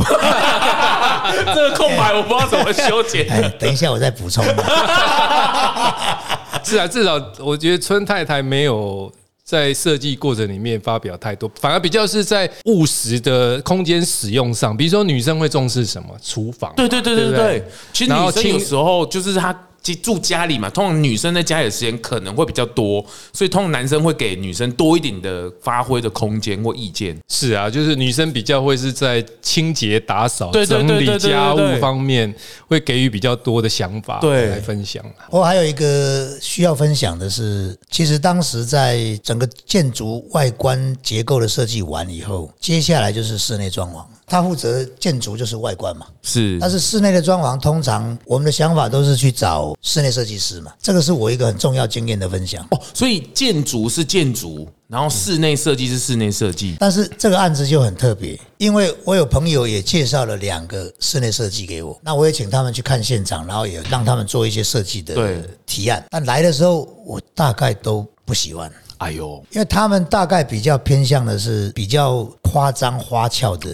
[0.00, 3.28] 这个空白我不知道怎么修剪。
[3.30, 4.42] 哎，等一下我再补充。
[6.64, 9.12] 是啊，至少我觉得春太太没有
[9.50, 14.76] 在设计过程里面发表太多，反而比较是在务实的空间使用上。
[14.76, 16.16] 比如说女生会重视什么？
[16.22, 27.18] 厨房嘛，对对对对不对，其实女生有时候就是她住家里嘛，通常女生在家里的时间可能会比较多，所以通常男生会给女生多一点的发挥的空间或意见。
[27.28, 32.32] 是啊，就是女生比较会是在清洁、打扫、整理家务方面
[32.68, 35.04] 会给予比较多的想法对来分享。
[35.30, 44.04] 我还有一个需要分享的是，其实当时在整个建筑外观结构的设计完以后，接下来就是室内装潢。
[44.26, 52.66] 他负责建筑就是外观嘛，是，但是室内的装潢通常我们的想法都是去找室内设计师嘛，这个是我一个很重要经验的分享。
[52.70, 56.76] 哦，所以建筑是建筑，然后室内设计是室内设计。
[56.78, 66.04] 但是这个案子就很特别，因为我有朋友也介绍了两个室内设计给我，那我也请他们去看现场，然后也让他们做一些设计的对提案。
[66.10, 68.70] 但来的时候，我大概都不喜欢。
[68.98, 73.72] 哎呦，因为他们大概比较偏向的是比较夸张花俏的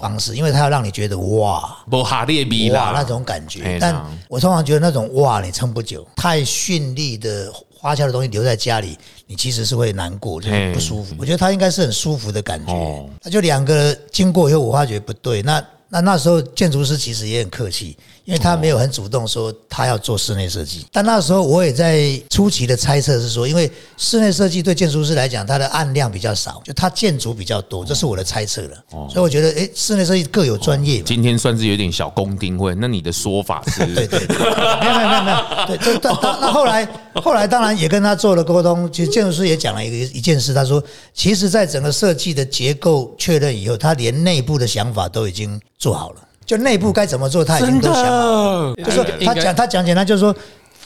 [0.00, 3.78] 方式，因为他要让你觉得哇不哈列比啦哇那种感哎觉。
[3.80, 11.14] 但我通常觉得那种哇你撑不久，太绚丽的花俏的东西留在家里，你其实是会难过，就是不舒服。
[11.18, 13.08] 我觉得他应该是很舒服的感觉哦。
[13.22, 15.64] 那就两个经过以后，我发觉不对，那。
[15.92, 20.86] 那那时候建筑师其实也很客气，因为他没有很主动说他要做室内设计。
[20.92, 28.84] 但那时候我也在初期的猜测是说，因为室内设计对建筑师来讲，它的案量比较少，就它建筑比较多，这是我的猜测了。
[29.08, 31.04] 所以我觉得，诶，室内设计各有专业嘛。
[31.06, 33.84] 今天算是有点小公丁会，那你的说法是？
[33.94, 40.82] 对对对，没有没有没有没有，对，这当当那后来后来当然也跟他做了沟通，其实建筑师也讲了一个一件事，他说，
[41.14, 46.16] 其实在整个设计的结构确认以后，他连内部的想法都已经做好了，
[46.50, 48.74] 就内部该怎么做，他已经都想好了。
[48.74, 50.34] 就说他讲他讲简单，就是说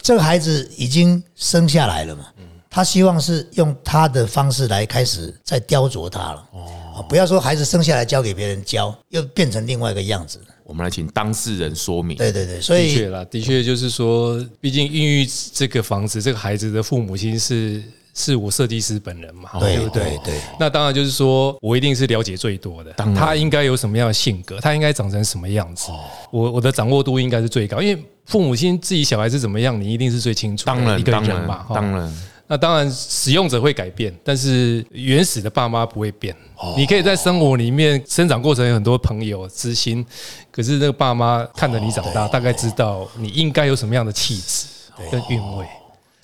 [0.03, 2.27] 这个孩子已经生下来了嘛，
[2.68, 6.46] 他希望是用他的方式来开始在雕琢他了。
[6.53, 10.38] 哦，不要说孩子生下来交给别人教，又变成另外一个样子。
[10.64, 12.14] 我们来请当事人说明。
[12.18, 17.83] 对对对，所以的确啦，的确就是说，毕竟孕育这个房子，这个孩子的父母亲是
[18.14, 20.35] 是我设计师本人嘛，对不对对？
[20.35, 20.40] 对。
[20.59, 25.90] 那当然就是说我一定是了解最多的，他应该有什么样的性格，他应该长成什么样子，
[26.31, 36.35] 我我的掌握度应该是最高，因为父母亲自己小孩是怎么样，你一定是最清楚的当然一个人嘛，当然，那当然，使用者会改变，但是原始的爸妈不会变。
[36.77, 40.05] 你可以在生活里面生长过程有很多朋友知心，
[40.50, 44.66] 可是那个爸妈看着你长大，大概知道你应该有什么样的气质
[45.11, 45.66] 跟韵味。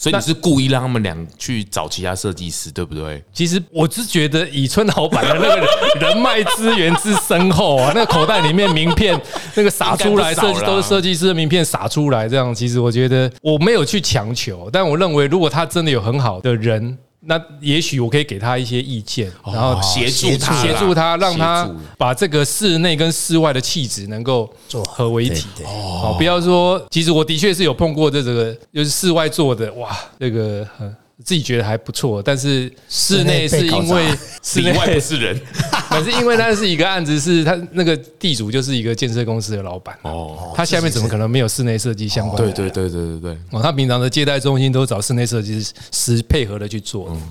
[0.00, 3.22] 所以你是故意让他们俩去找其他设计师，对不对？
[3.34, 9.20] 其实我是觉得以村老板的那个人 脉资源之深厚啊，那个口袋里面名片
[9.54, 16.96] 那个撒出来，设计都是设计师的名片撒出来，这样其实我觉得我没有去强求，但我认为如果他真的有很好的人。
[17.22, 25.46] 那也许我可以给他一些意见，然后协助他协助他，让他把这个室内跟室外的气质能够做合为一体。
[25.64, 30.90] 哦，不要说，其实我的确是有碰过这个，就是室外做的，哇，这个呃
[31.24, 34.06] 自己觉得还不错，但是室内是因为
[34.42, 35.38] 室内里外不是人
[35.90, 40.52] 可是因为那是一个案子，是他那个地主就是一个建设公司的老板，哦。
[40.54, 42.54] 他下面怎么可能没有室内设计相关的人？
[42.54, 47.08] 对对对对对对，哦，他平常的接待中心都找室内设计师配合的去做。
[47.10, 47.22] 嗯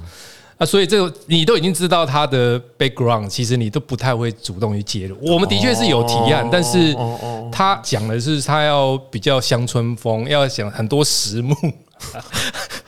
[0.60, 5.18] 啊，所以这个你都已经知道他的 background，其实你都不太会主动去介入。
[5.22, 6.94] 我们的确是有提案，哦但是
[7.50, 11.56] 他讲的是他要比较乡村风，要想很多实木。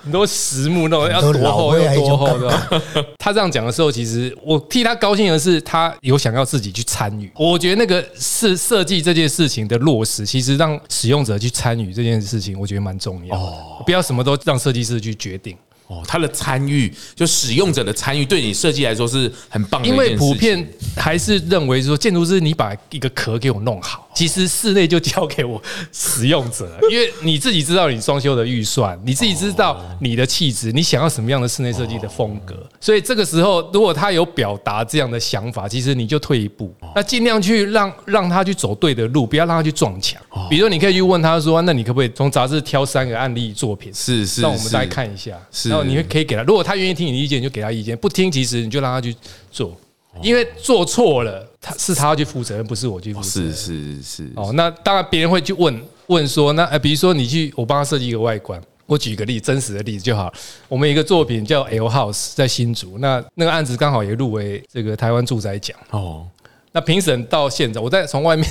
[0.03, 2.81] 很多实木那种要很多厚灰还就要多厚的。
[3.19, 7.31] 他这样讲的时候，其实我替他高兴的是，他有想要自己去参与。
[7.35, 13.53] 我觉得那个是设计这件事情的落实，其实让使用者去参与这件事情，我觉得蛮重要的。
[13.85, 15.55] 不要什么都让设计师去决定。
[15.91, 19.95] 哦，他的参与，就使用者的参与，对你设计来说是很棒的因。
[19.97, 40.21] 为普遍还是认为说，建筑师你把一个壳给我弄好，其实室内就交给我使用者， 因为你自己知道你装修的预算，你自己知道你的气质，你想要什么样的室内设计的风格，所以这个时候如果他有表达这样的想法，其实你就退一步，那尽量去让让他去走对的路，不要让他去撞墙。
[40.49, 43.93] 比如说，你可以去问他说，那你可不可以从杂志挑三个案例作品？
[43.93, 45.69] 是是，是让我们再看一下，是。
[45.69, 49.15] 然后你会可以给他，如果他愿意听你的意见，你就给他意见；不听，其实你就让他去
[49.51, 49.75] 做，
[50.21, 53.51] 因为做错了，他是他要去负责任，不是我去负责任。
[53.53, 60.31] 是是是，哦，那当然别人会去问问说，那呃，比如说你去我帮他设计一个外观，我举个例，真实的例子就好。
[60.67, 65.77] 我们有一个作品叫 L House，在新竹，那那个案子刚好也入围这个台湾住宅奖。
[65.91, 66.27] 哦，
[66.73, 68.45] 那评审到现在，我在从外面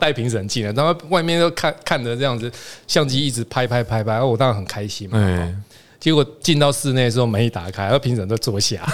[0.00, 2.50] 带评审进来，然后外面都看看着这样子，
[2.88, 5.18] 相机一直拍拍拍拍，我当然很开心嘛。
[5.18, 5.54] 哎，
[6.04, 8.86] 结果进到室内的时候，门一打开，然后评审都坐下。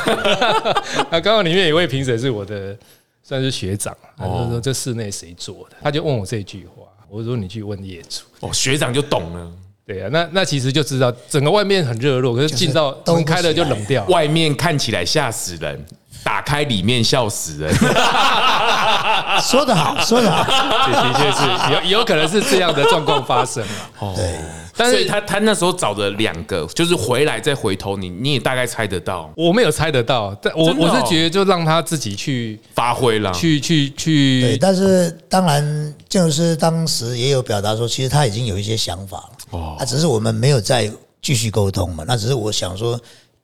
[1.11, 2.79] 那刚好里面有一位评审是我的
[3.21, 5.77] 算是学长，他就说这室内谁做的？
[5.83, 8.23] 他就问我这句话，我说你去问业主。
[8.39, 9.53] 哦，学长就懂了，
[9.85, 14.05] 对啊，那那其实就知道整个外面很热络，可是进到门开了就冷掉。
[14.07, 15.85] 外面看起来吓死人，
[16.23, 17.75] 打开里面笑死人。
[19.43, 20.45] 说得好，说得好，
[20.87, 24.15] 对的确是有有可能是这样的状况发生了。
[24.15, 24.39] 对。
[24.77, 33.31] 但是所以他他那时候找的两个，就是回来再回头，你你也大概猜得到我没有猜得到，但我哦我是觉得就让他自己去发挥了。
[33.33, 42.03] 去去去对，去，但是当然，建筑师当时也有表达说，其实他已经有一些想法了，哦，啊，只是我们没有再继续沟通嘛。
[42.07, 42.99] 那只是我想说，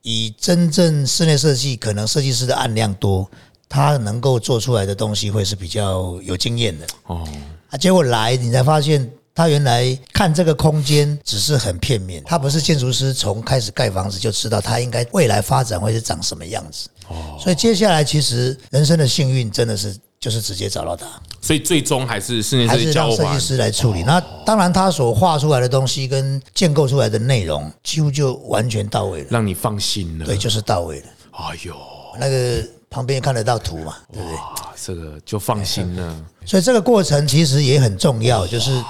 [0.09, 3.29] 以真正室内设计，可能设计师的案量多，
[3.67, 6.87] 他能够做出来的东西会是比较有经验的。
[7.07, 7.27] 哦，
[7.69, 16.87] 啊，结果来你才发现，他原来看这个空间只是很片面，他不是建筑师从开始盖房子就知道他应该未来发展会是长什么样子。
[17.09, 19.93] 哦，所以接下来其实人生的幸运真的是
[20.27, 21.05] 就是直接找到他。
[21.41, 23.45] 所以最终还是室内还设计交完是让设计。
[23.45, 24.03] 师来处理。
[24.03, 29.27] 那当然，他所画出来的东西跟建构出来的内容，几乎就完全到位了。
[29.29, 30.25] 让你放心了。
[30.25, 31.05] 对，就是到位了。
[31.31, 31.73] 哎呦，
[32.19, 34.35] 那个旁边看得到图嘛，对不对？
[34.35, 36.15] 啊，这个就放心了。
[36.45, 38.83] 所以这个过程其实也很重要，就是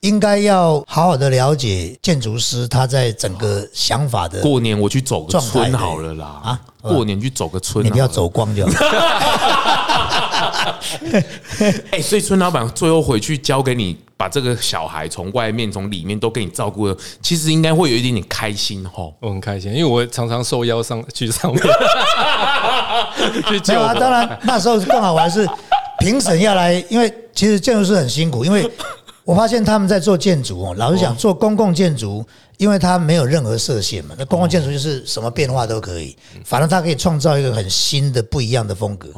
[0.00, 4.42] 应该要好好的了解建筑师他在整个想法的。
[4.42, 6.26] 过年我去走个村好了啦。
[6.44, 8.06] 啊过年去走个村，你不要。
[8.06, 8.72] 走光就好。
[11.90, 19.14] 哎，所以村老板最后回去交给你，把这个小孩从外面从里面都给你照顾了，其实应该会有一点点开心吼。
[19.20, 21.62] 我很开心，因为我常常受邀上去上面
[23.62, 25.48] 去啊，当然那时候更好玩是
[26.00, 28.68] 评审要来，因为其实建筑师很辛苦，因为
[29.24, 32.24] 我发现他们在做建筑哦，老实讲做公共建筑，
[32.58, 39.08] 因为它没有任何设限嘛，那公共建筑就是什么变化都可以，反正它可以创造一个很新的不一样的风格。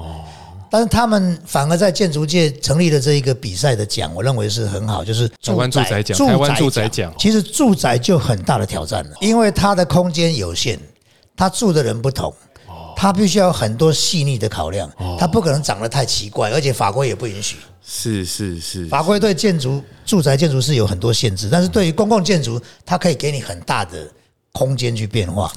[0.70, 7.12] 但是他们反而在建筑界成立了这一个比赛的奖，我认为是很好，就是台湾住宅奖台湾住宅奖。
[7.18, 10.78] 其实住宅就很大的挑战了，因为它的空间有限，
[11.36, 12.32] 他住的人不同，
[12.96, 17.56] 他必须要有很多细腻的考量，他不可能长得太奇怪，而且法规也不允许。
[17.90, 24.06] 是是是，法规对建筑、住宅建筑是有很多限制，但是对于公共建筑，它可以给你很大的
[24.52, 25.52] 空间去变化。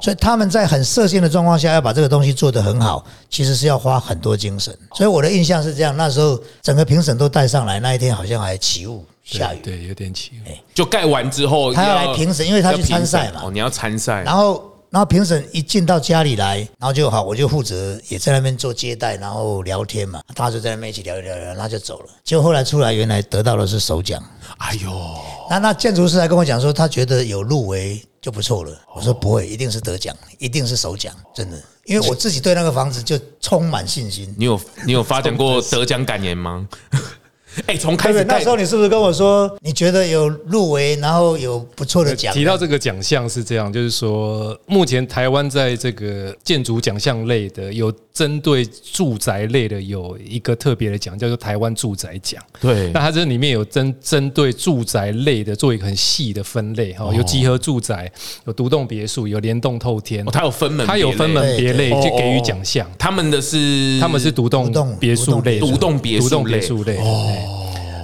[0.00, 4.76] 所以他们在很设限的状况下，要把这个东西做得很好，其实是要花很多精神。
[4.94, 10.50] 所以我的印象是这样，那时候整个评审都带上来，那一天好像还起雾下雨，对，有点起雾。
[10.74, 14.64] 就盖完之后他要来评审因为他去参赛嘛哦，你要参赛，然后。
[14.90, 20.20] 然后评审一进到家里来，然后就好，我就负责也在那边做接待，然后聊天嘛。
[20.34, 22.06] 大家就在那边一起聊一聊聊，然后就走了。
[22.24, 24.20] 结果后来出来，原来得到的是首奖。
[24.58, 24.90] 哎呦，
[25.48, 28.80] 那那建筑师还跟我讲说，他觉得有入围就不错了。
[28.94, 31.60] 我说不会，一定是得奖，一定是首奖，真的。
[31.84, 34.32] 因为我自己对那个房子就充满信心。
[34.38, 36.68] 你有你有发展过 得奖感言吗？
[37.66, 38.28] 哎，从开始对对？
[38.28, 42.32] 那时候你是不是跟我说，你觉得有入围，然后有不错的奖？
[42.32, 52.42] 提到这个奖项是这样，就是说，目前台湾在这个建筑奖项类的，有针对住宅类的有一个特别的奖，叫做台湾住宅奖。
[52.60, 58.10] 对那它这里面有针针对住宅类的做一个很细的分类哈，有集合住宅，
[58.46, 62.88] 有独栋别墅，有联动透天哦，，它有分门它有分门别类对去给予奖项。
[62.98, 66.98] 他们的是他们是独栋别墅类，独栋别墅别类墅类。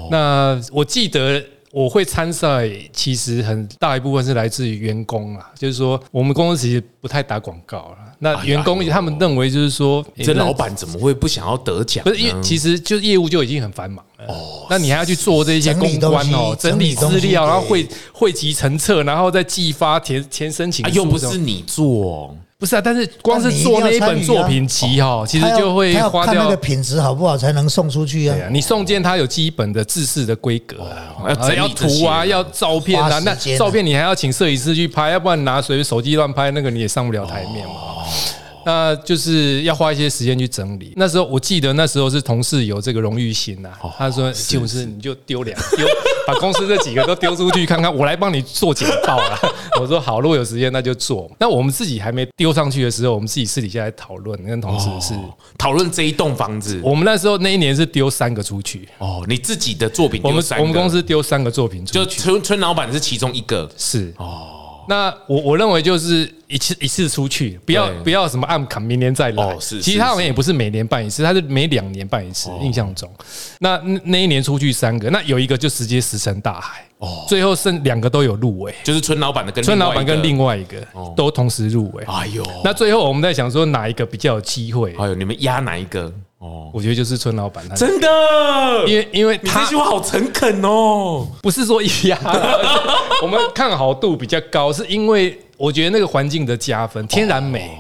[0.06, 1.42] 哦，那我记得
[1.72, 7.98] 我会参赛，其实很大一部分是来自于员工啊，就是说我们公司其实不太打广告了。
[8.18, 12.02] 那员工他们认为就是说，这老板怎么会不想要得奖？
[12.02, 28.34] 不是因为其实就业务就已经很繁忙了，哦，那你还要去做这些公关哦，整理资料，然后汇汇集成册，然后再寄发填填申请又不是你做，不是啊，但是光是做那一本作品集哈，其实就会花掉看那个品质好不好，才能送出去啊。
[28.34, 37.74] 啊，你送件它有基本的制式的规格啊，要整理要图啊，要照片啊，那照片你还要请摄影师去拍，要不然拿随手机乱拍，那个你也上不了台面嘛。
[38.66, 40.92] 那就是要花一些时间去整理。
[40.96, 45.86] 那时候我记得那时候是同事有这个荣誉心呐，他说：“建筑师你就丢两丢，
[46.26, 49.38] 把公司这几个都丢出去看看，我来帮你做简报啦。”
[49.80, 55.14] 我说：“好，如果有时间那就做。”那我们自己还没丢上去的时候，我们自己私底下来讨论，跟同事是。
[55.56, 64.48] 讨论这一栋房子我们那时候那一年是丢三个出去，哦，你自己的作品我们我们公司丢三个作品出就，村村老板是其中一个是哦。
[64.88, 69.44] 那我我认为就是一次一次出去，不要不要什么按卡明年再来。
[69.44, 73.10] 哦是其实他好像也不是每年办一次，他是每两年办一次，印象中。
[73.60, 76.82] 那那那一年出去三个，那有一个就直接石沉大海。
[76.98, 80.78] 哦，最后剩两个都有入围，就是村老板的跟村老板跟另外外一个
[81.14, 82.04] 都同时入围。
[82.04, 84.94] 哎呦，那最后我们在想说哪一个比较有机会？
[84.98, 86.10] 哎呦，你们压哪一个？
[86.38, 88.08] 哦，我觉得就是村老板，真的，
[88.86, 91.26] 因为因为你他这句话好诚恳哦。
[91.42, 92.18] 不是说压，
[93.22, 97.70] 我们看好度比较高，是因为我觉得那个环境的加分，天然美。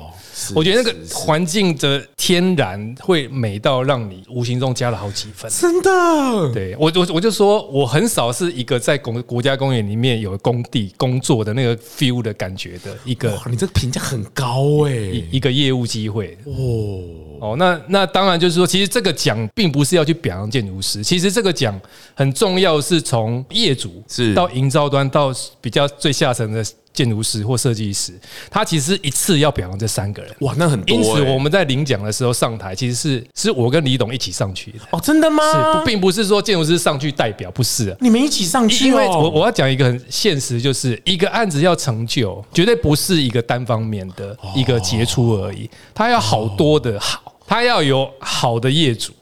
[0.54, 5.50] 我觉得那个环境的天然会美到让你无形中加了好几分。
[5.50, 14.92] 真的，对我，我我就说，我很少是一个在公国家公园里面有工地工作的那个 feel 的感觉的一个哇，你这个评价很高哎。
[14.92, 16.36] 一一个业务机会。
[16.44, 17.00] 哦，
[17.40, 21.80] 哦，那那当然就是说，其实这个奖并不是要去表扬建筑师，其实这个奖
[22.14, 26.62] 很重要，是从业主是到营造端到比较最下层的
[26.96, 28.12] 建筑师或设计师，
[28.50, 30.34] 他其实一次要表扬这三个人。
[30.40, 35.44] 哇，那很多因此，欸我们在领奖的时候上台，其实是是我跟李董一起上去的，哦，真的吗？
[35.52, 37.96] 是不，并不是说建筑师上去代表，不是啊。
[38.00, 49.12] 你们一起上去哦，因为我我要讲一个很现实，就是一个案子要成就，绝对不是一个单方面的一个杰出而已，他要好多的好，他要有好的业主。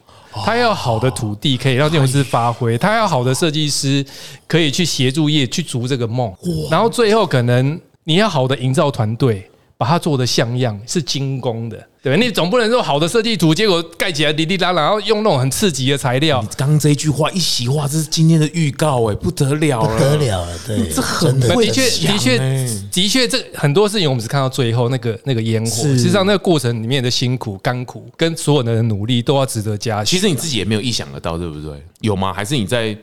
[0.43, 4.05] 它要好的土地可以让建筑师发挥，他要好的设计师
[4.47, 6.33] 可以去协助业去逐这个梦，
[6.71, 12.23] 然后最后可能你要好的营造团队，把它做的像样，是精工的，对吧？
[12.23, 30.17] 你总不能说好的设计图，结果盖起来滴滴答答，然后用那种很刺激的材料你，刚刚这一句话一席话，这是今天的预告哎，不得了了，不得了了，对，这很真的确，的确欸，的确，这很多事情我们只看到最后那个那个烟火，事实际上那个过程里面的辛苦、甘苦，跟所有人的努力都要值得嘉许。
[30.17, 31.73] 其实你自己也没有意想得到，对不对？
[32.01, 32.33] 有吗？
[32.33, 32.97] 还是你在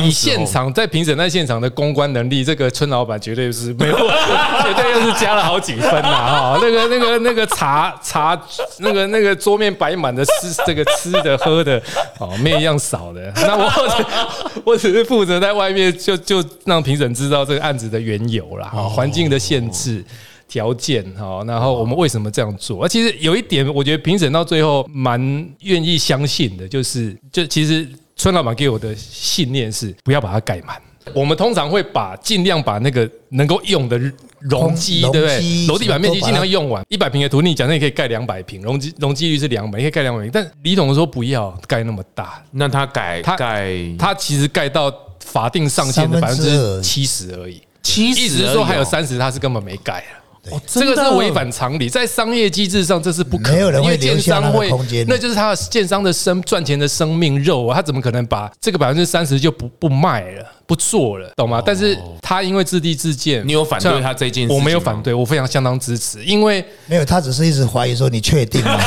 [0.00, 6.10] 你现场在评审在现场的公关能力，这个村老板绝对是没有，绝对又是加了好几分呐！
[6.10, 8.40] 哈， 那个那个那个茶茶，
[8.78, 10.32] 那个那个桌面摆满的吃
[10.64, 11.82] 这个吃的喝的，
[12.18, 13.32] 哦，没有一样少的。
[13.36, 20.04] 那我我只是负责在外面就就让评审知道这个案子的缘由啦，哈，环境的限制。
[20.48, 22.82] 条件哈，然后我们为什么这样做？
[22.82, 25.18] 啊，其实有一点，我觉得评审到最后蛮
[25.60, 27.88] 愿意相信的，就是就其实
[28.22, 30.80] 村老板给我的信念是不要把它盖满。
[31.12, 33.98] 我们通常会把尽量把那个能够用的
[34.38, 35.66] 容积，对不对？
[35.66, 36.84] 楼地板面积尽量用完。
[36.88, 40.30] 一百平的土地，你假设你可以盖两百平，容积容积率是两百，你可以盖两百平。
[40.30, 47.60] 但李董说不要盖那么大，那他改他盖他其实盖到法定上限的百分之七十而已。
[47.82, 50.21] 七十，意思是说还有三十，他是根本没盖啊。
[50.50, 54.68] 哦，这个是违反常理，在商业机制上这是不可能，没有人会因为建商会，
[55.06, 61.62] 那就是他的建商的生赚钱的生命肉啊，他怎么可能把这个百分之三十就不不卖了，不做了，懂吗？
[61.64, 68.80] 但是他因为自地自建，你有反对他这件事我没有反对，我非常相当支持，因为没有，他只是一直怀疑说你确定吗？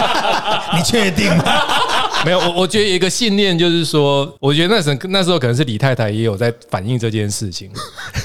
[0.74, 1.44] 你确定吗？
[2.26, 7.70] 没有，我我觉得一个信念就是说，我觉得那时候那时候可能是李太太也有在反映这件事情，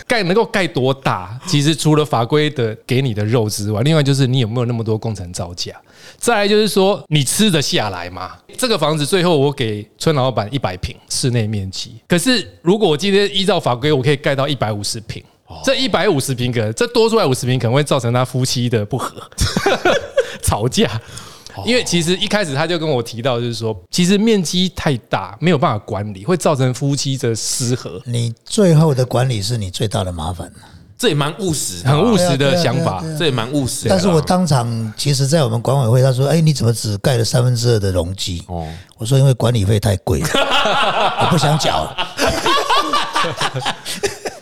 [0.07, 5.79] 盖能够盖多大，其实除了法规的给你的肉之外，另外就是你有没有那么多工程造价，
[6.17, 8.31] 再来就是说你吃得下来吗？
[8.57, 15.23] 这个房子最后我给村老板一百平室内面积，可是如果我今天依照法规，我可以盖到一百五十平。
[15.65, 19.21] 这一百五十平可能，这多出来五十平可能会造成他夫妻的不和、
[20.41, 20.89] 吵架。
[21.65, 30.51] 因为其实一开始他就跟我提到，就是说，其实面积太大，没有办法管理，会造成夫妻的失和，你最后的管理是你最大的麻烦。
[30.97, 33.87] 这也蛮务实很务实的想法这也蛮务实。
[33.89, 38.67] 但是我当场，其实，在我们管委会，他说：“哎，你怎么只盖了三分之二的容积？”哦，
[38.99, 40.29] 我说：“因为管理费太贵了，
[41.25, 41.91] 我不想缴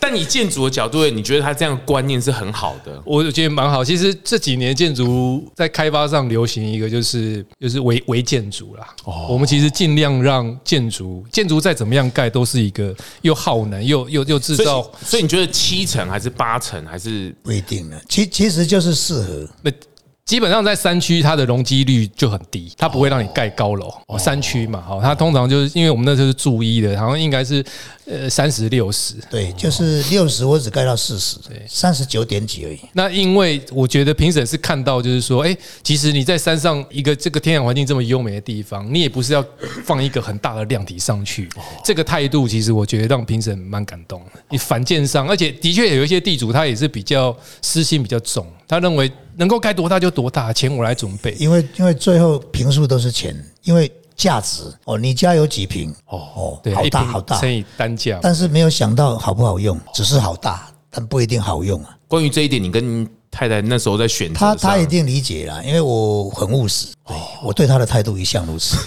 [0.10, 0.16] 了。
[0.16, 3.01] 但以建筑的角度，你觉得他这样的观念是很好的？
[3.05, 3.84] 我觉得蛮好。
[3.84, 8.88] 其实这几年建筑在开发上流行一个就是就是微微建筑啦。
[9.05, 19.47] 哦我们其实尽量让建筑建筑再怎么样盖，都是一个又耗能又又又制造以，所以你觉得七成还是八成还是”不一定了，其其实就是适合。
[19.62, 19.72] 那
[20.26, 23.91] 基本上在山区，它的容积率就很低，它不会让你盖高楼。
[24.07, 27.66] 哦，山区嘛，好，它通常就是因为我们那时候是住一的，好像应该是
[28.10, 29.16] 呃三十六十。
[29.30, 31.38] 对，就是六十，我只盖到四十，
[31.68, 32.80] 三十九点几而已。
[32.93, 39.45] 那因为我觉得评审是看到，就是说，哎，其实你在山上一个这个天然环境这么优美的地方，你也不是要
[39.84, 41.47] 放一个很大的量体上去。
[41.86, 44.39] 这个态度，其实我觉得让评审蛮感动的。
[44.49, 51.36] 你反建商，而且的确有一些地主他也是比较私心比较重，他认为能够盖多大就多大，钱我来准备。
[51.39, 53.89] 因为因为最后评数都是钱，因为
[54.20, 55.95] 价值哦，你家有几瓶？
[56.07, 58.20] 哦哦，好大好大，乘以单价。
[58.22, 61.97] 但是没有想到好不好用，只是好大，但不一定好用啊。
[62.09, 68.76] 关于这一点，你跟太太那时候在选择他上他一定理解啦，因为我很务实，对我对他的态度一向如此。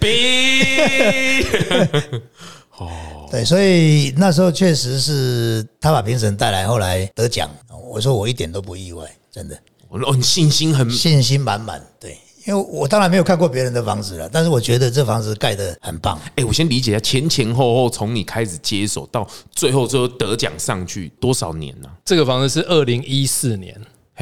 [2.76, 2.90] 哦，
[3.30, 7.48] 对，所以那时候确实是他把评审带来，后来得奖，
[7.90, 9.56] 我说我一点都不意外，真的
[9.90, 11.84] 我哦，你信心很信心满满。
[11.98, 12.16] 对，
[12.46, 16.16] 因为我当然没有看过别人的房子了，但是我觉得这房子盖得很棒。
[16.36, 23.76] 哎、我先理解一下前前后后，从你开始接手到最后最后得奖上去多少年呢、这个房子是二零一四年，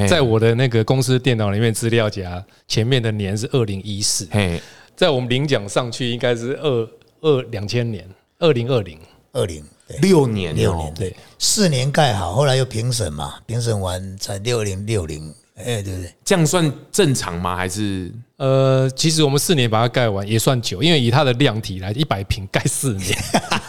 [0.08, 4.58] 在我的那个公司电脑里面资料夹前面的年是二零一四，嘿，
[4.96, 6.88] 在我们领奖上去应该是二
[7.20, 8.08] 二两千年，
[8.38, 8.98] 二零二零。
[9.34, 16.12] 二零对六年、哦，六年对，四年盖好，后来又评审嘛，评审完才六零六零，哎，对不对？
[16.24, 17.56] 这样算正常吗？
[17.56, 23.18] 还是呃，其实我们四年把它盖完也算久，因为以它的量体来，一百平盖四年，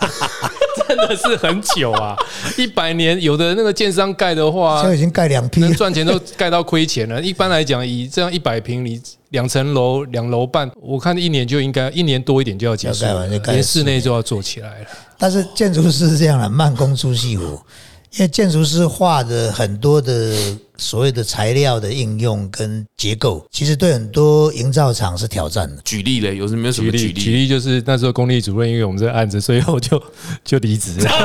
[0.88, 2.16] 真的是很久啊！
[2.58, 7.22] 一百年，有的那个建商盖的话现在，已经盖两批赚钱都盖到亏钱了。
[7.22, 14.88] 一般来讲，以这样一百平，你两层楼、两楼半，我看一年就应该一年多一点就要结束要盖完就了，盖连室内就要做起来了。
[15.18, 17.64] 但是建筑师是这样的，慢工出细活，
[18.18, 20.34] 因为建筑师画的很多的
[20.78, 25.80] 所谓的材料的应用跟结构，其实对很多营造厂是挑战的。
[25.84, 26.36] 举例嘞？
[26.36, 27.48] 有什么有什么举例，举例？
[27.48, 30.02] 就是那时候公立主任，因为我们这个案子，所以我就
[30.44, 31.10] 就离职了。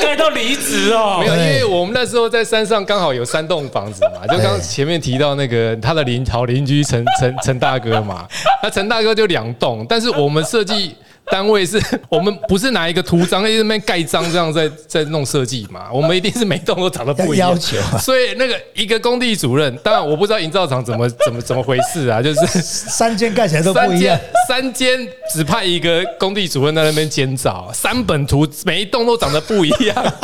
[0.00, 8.28] 盖到离职哦 没有，因对为我们那时候在山上刚好有三栋房子嘛， 就刚刚前面提到那个他的邻好邻居陈陈陈大哥嘛，
[8.62, 10.94] 那陈大哥就两栋，但是我们设计。
[11.30, 17.50] 单位是 我们不是拿一个图章在那边盖章这样在在弄设计嘛，我们一定是每栋都长得不一样。
[17.50, 17.98] 要求啊。
[17.98, 24.18] 所以那个一个工地主任，当然我不知道营造厂怎么 怎么怎么回事啊，就是 三间盖起来都不三一样。
[24.18, 30.14] 间，三间只派一个工地主任在那边监造，三本图每一栋都长得不一样，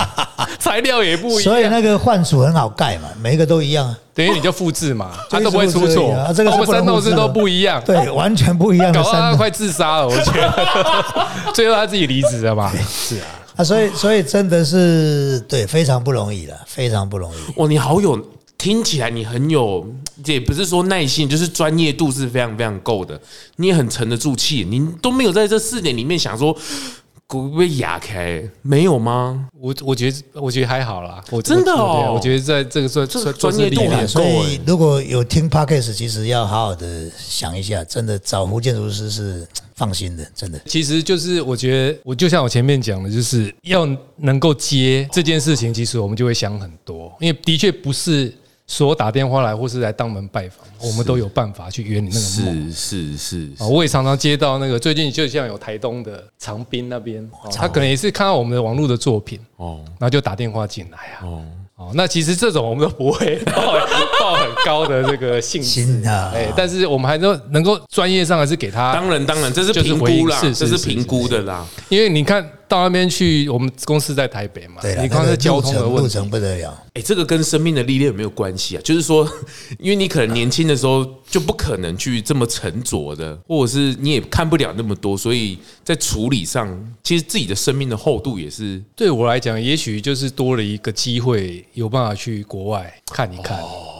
[0.59, 3.99] 材料也不一样，所以那个幻楚很好盖嘛，每一个都一样啊。
[4.19, 17.61] 等于你就复制嘛， 就一直它都不会出错已啊这个三栋是都不一样，对，完全不一样搞到他快自杀了，我觉得， 最后他自己离职了吧，是啊，啊，所以所以真的是对非常不容易了，非常不容易。
[17.61, 18.21] 哇，你好有，
[18.59, 19.87] 听起来你很有，
[20.25, 23.21] 也不是说耐心，就是专业度是非常非常够的，
[23.59, 26.57] 你也很沉得住气，你都没有在这四年里面想说。
[27.29, 28.43] 会不会哑开？
[28.63, 29.49] 没有吗？
[29.61, 40.59] 我我觉得我觉得还好啦，我真的哦我我觉得在这个算专业度很所够以如果有听 podcast，其实要好好的想一下，真的找胡建筑师是放心的，真的。
[40.65, 48.33] 其实就是我觉得，我就像我前面讲的，就是要能够接这件事情，其实我们就会想很多，因为的确不是
[48.69, 52.71] 说打电话来或是来当门拜访，我们都有办法去圆你那个梦。
[52.71, 59.81] 是是是啊，我也常常接到那个最近就像有台东的长滨那边，哦他可能也是看到我们的网络的作品，哦。
[59.99, 61.25] 然后就打电话进来啊。
[61.25, 61.45] 哦，
[61.77, 63.73] 哦，那其实这种我们都不会抱
[64.21, 65.69] 抱很高的这个兴致。
[65.69, 66.31] 心啊。
[66.35, 71.67] 哎，但是我们还能能够专业上还是给他当然当然，这是评估啦，这是评估的啦。
[71.89, 76.85] 因为你看到那边去，我们公司在台北嘛对，你看这交通的问题，路程不得了。
[76.95, 78.81] 哎，这个跟生命的历练有没有关系啊？
[78.85, 79.29] 就是说，
[79.79, 86.69] 因为你可能年轻的时候就不可能去这么沉着的，或者是你也看不了那么多，所以在处理上，
[87.03, 93.59] 其实自己的生命的厚度也是对我来讲，也许就是多了一个机会，有办法去国外看一看。
[93.61, 93.95] 哦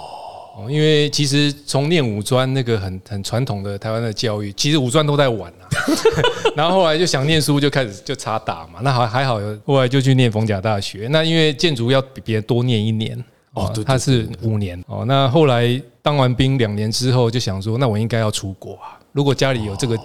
[0.69, 5.69] 因为其实从念五专那个很很传统的台湾的教育，其实五专都在玩啊。
[6.57, 8.81] 然后后来就想念书，就开始就插打嘛。
[8.83, 11.07] 那还还好，后来就去念逢甲大学。
[11.11, 13.23] 那因为建筑要比别人多念一年。
[13.55, 15.05] 哦他是五年哦。
[15.07, 18.98] 那后来当完兵两年之后，就想说，那我应该要出国啊。
[19.19, 19.99] 如果家里有这个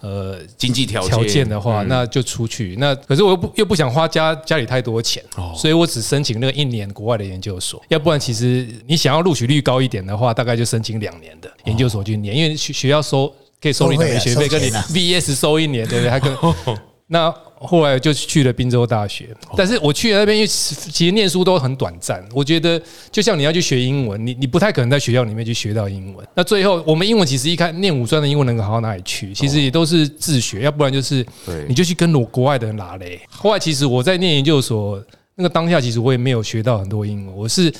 [0.00, 2.74] 呃经济条件条件的话，嗯那就出去。
[2.78, 7.82] 那可是我又不又不想花家家里太多钱，哦所以我只申请那个一年国外的研究所。
[7.88, 16.10] 要不然，其实你想要录取率高一点的话，大概就申请两年的研究所去念，因为学学校收可以收你两年学费，跟你 VS 收一年，对不对？
[16.10, 16.34] 还跟
[17.06, 22.24] 那后来就去了滨州大学，但是我去了那边，因为其实念书都很短暂。
[22.32, 22.80] 我觉得
[23.12, 26.26] 就像你要去学英文，你你不太可能在学校里面去学到英文。
[26.34, 29.34] 那最后我们英文其实一看念五专的英文能够好到哪里去？
[29.34, 31.24] 其实也都是自学，要不然就是
[31.68, 33.20] 你就去跟国国外的人拉嘞。
[33.28, 35.02] 后来其实我在念研究所
[35.34, 37.72] 那个当下，其实我也没有学到很多英文，我是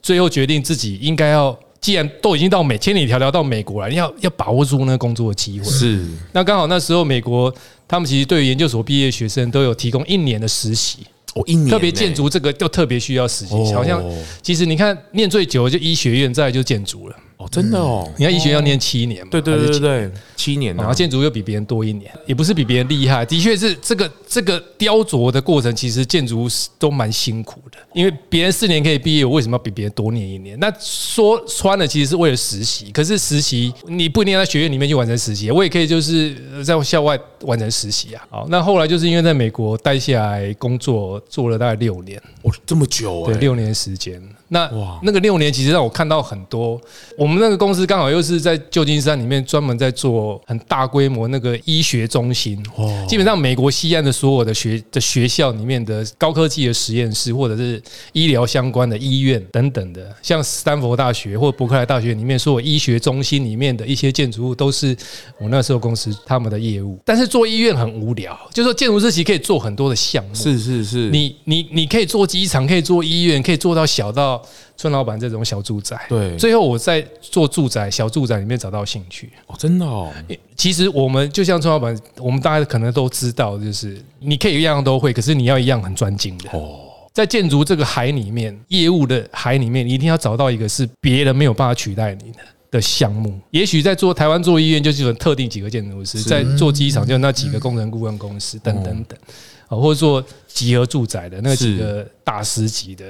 [0.00, 1.56] 最后决定自己应该要。
[1.80, 5.64] 既然都已经到美千里迢迢到美国了，要要把握住那个工作的机会。
[5.64, 7.50] 是那刚好那时候美国
[7.90, 10.98] 他们其实对于研究所毕业学生都有提供一年的实习，
[11.34, 13.52] 哦，一年呢特别建筑这个就特别需要实习。
[13.52, 14.00] 哦好像
[14.40, 17.16] 其实你看念最久的就医学院，再来就建筑了。
[17.40, 30.58] 哦，真的哦，你看医学要念七年嘛，对对对对对，七年啊然后，建筑又比别人多一年，也不是比别人厉害，的确是这个这个雕琢的过程，其实建筑师都蛮辛苦的，因为别人四年可以毕业，我为什么要比别人多念一年？
[30.60, 38.22] 那说穿了，其实是为了实习，可是实习你不一定要在学院里面去完成实习，我也可以就是呃在校外完成实习啊。
[38.28, 44.22] 好，那后来就是因为在美国待下来工作，做了大概六年，哦，这么久对，哎，六年时间。
[44.52, 46.80] 那哇那个六年其实让我看到很多。
[47.16, 52.62] 我们那个公司刚好又是在旧金山里面专门在做很大规模那个医学中心。
[52.76, 64.96] 哦基本上美国西岸的所有的学的学校里面的高科技的实验室，或者是医疗相关的医院等等的，像斯坦福大学或伯克莱大学里面所有医学中心里面的一些建筑物，都是
[65.38, 66.98] 我那时候公司他们的业务。
[67.04, 70.34] 但是做医院很无聊，就是说建筑师其实可以做很多的项目。
[70.34, 74.40] 是是是，你你你可以做机场，可以做医院，可以做到小到
[74.80, 76.00] 村老板这种小住宅。
[76.08, 79.30] 对最后我在做住宅、小住宅里面找到兴趣。
[79.46, 80.10] 哦，真的哦，
[80.56, 86.48] 其实我们就像村老板，我们大家可能都知道，就是你可以一样都会，可是你要一样很专精的。
[86.58, 86.80] 哦，
[87.12, 92.38] 在建筑这个海里面，业务的海里面，你一定要找到一个是别人没有办法取代你的。
[92.70, 99.18] 的项目，也许在做台湾做医院，就是有特定几个建筑师；在做机场，就那几个工程顾问公司等等等，
[99.66, 103.06] 啊，或者做集合住宅的那几个大师级的。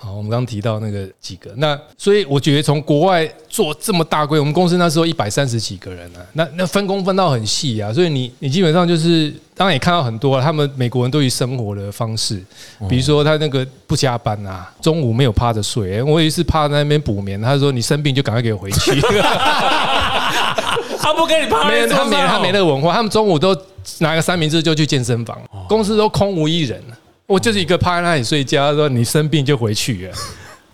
[0.00, 12.40] 好，我们刚刚提到那个几个，那所以我觉得从国外做这么大规，我们公司那时候一百三十几个人啊，那那分工分到很细啊，所以你你基本上就是，当然也看到很多他们美国人对于生活的方式，
[12.88, 19.00] 比如说他那个不加班啊，中午没有趴着睡，我有一次趴在那边补眠，他说你生病就赶快给我回去，
[21.00, 23.52] 他不跟你趴没人，他没他没那的，个文化，他们中午都
[23.98, 25.36] 拿个三明治就去健身房，
[25.68, 26.80] 公司都空无一人。
[27.28, 30.10] 我就是一个趴在那里睡觉，他说你生病就回去，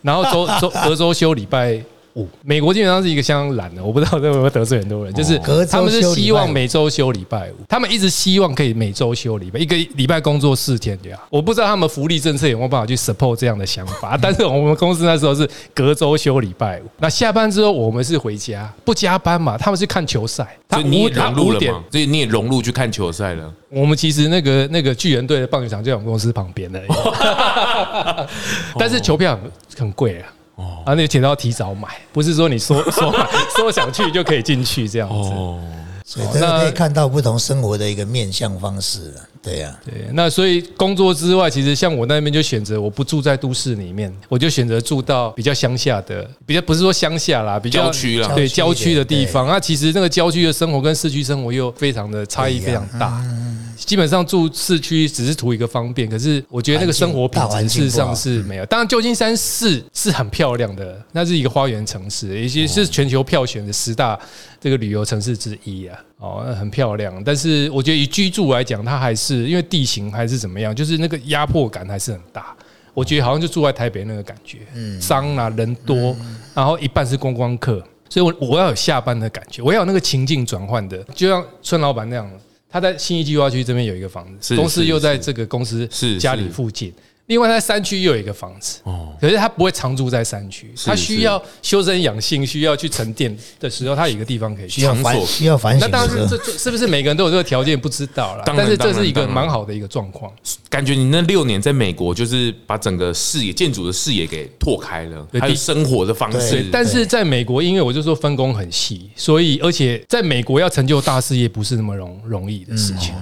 [0.03, 1.83] 然后周周隔周休礼拜
[2.15, 2.29] 五。
[2.43, 5.39] 美国基本上是一个相当懒的，我不知道这会不会得罪很多人，就是
[5.71, 11.21] 他们是希望每周休礼拜五，他们一直希望可以每周休礼拜，一个礼拜工作四天这样。
[11.31, 21.85] 我不知道他们福利政策有没有办法去 support 这样的想法， 但是我们公司那时候是隔周休礼拜五，那下班之后我们是回家不加班嘛，他们是看球赛，他所以你也融入了嘛？
[21.91, 23.53] 所以你也融入去看球赛了。
[23.71, 26.81] 我们其实那个那个巨人队的棒球场就在我们公司旁边的，
[28.79, 29.37] 但是球票
[29.77, 30.29] 很很贵啊。
[30.57, 35.15] 啊，那个钱都要提早买，不是说你说 说买说想去就可以进去这样子。
[35.15, 35.61] 哦，
[36.05, 39.21] 所以这个那可以看到不同生活的一个面向方式了。
[39.45, 49.47] 对呀、对，那所以工作之外，其实像我那边就选择我不住在都市里面，我就选择住到比较乡下的，比较不是说乡下啦，比较郊区啦对郊区的地方。
[49.47, 53.23] 那其实那个郊区的生活跟市区生活又非常的差异非常大。
[53.77, 58.65] 基本上住市区只是图一个方便，可是我觉得那个生活品质事实上是没有。
[58.67, 64.19] 当然，旧金山市是很漂亮的，那是一个花园城市，也是是全球票选的十大
[64.59, 65.99] 这个旅游城市之一啊。
[66.25, 72.57] 哦，那很漂亮，但是我觉得以居住来讲，它还是因为地形还是怎么样，就是那个压迫感还是很大。
[72.95, 76.17] 我觉得好像就住在台北那个感觉，嗯脏啊，人多，
[76.55, 82.31] 然后一半是观光客，所以我我要有下班的感觉，我要有那个情境转换的，就像村老板那样，
[82.71, 86.93] 他在新义计划区这边有一个房子，公司又在这个公司是家里是附近。
[87.27, 94.87] 另外，在山区又有一个房子，哦，可是他不会常住在山区，他需要修身养性，需要去沉淀的时候，他有一个地方可以去需。
[94.87, 98.43] 要需要反省那当然，这，这是不是每个人都有这个条件不知道啦。
[98.45, 100.31] 当然但是这是一个蛮好的一个状况。
[100.69, 106.67] 感觉你那六年在美国，就是把整个视野、建筑的视野给拓开了，还有生活的方式，。
[106.71, 113.15] 但是在美国，因为我就说分工很细，所以而且在美国要成就大事业不是那么容容易的事情。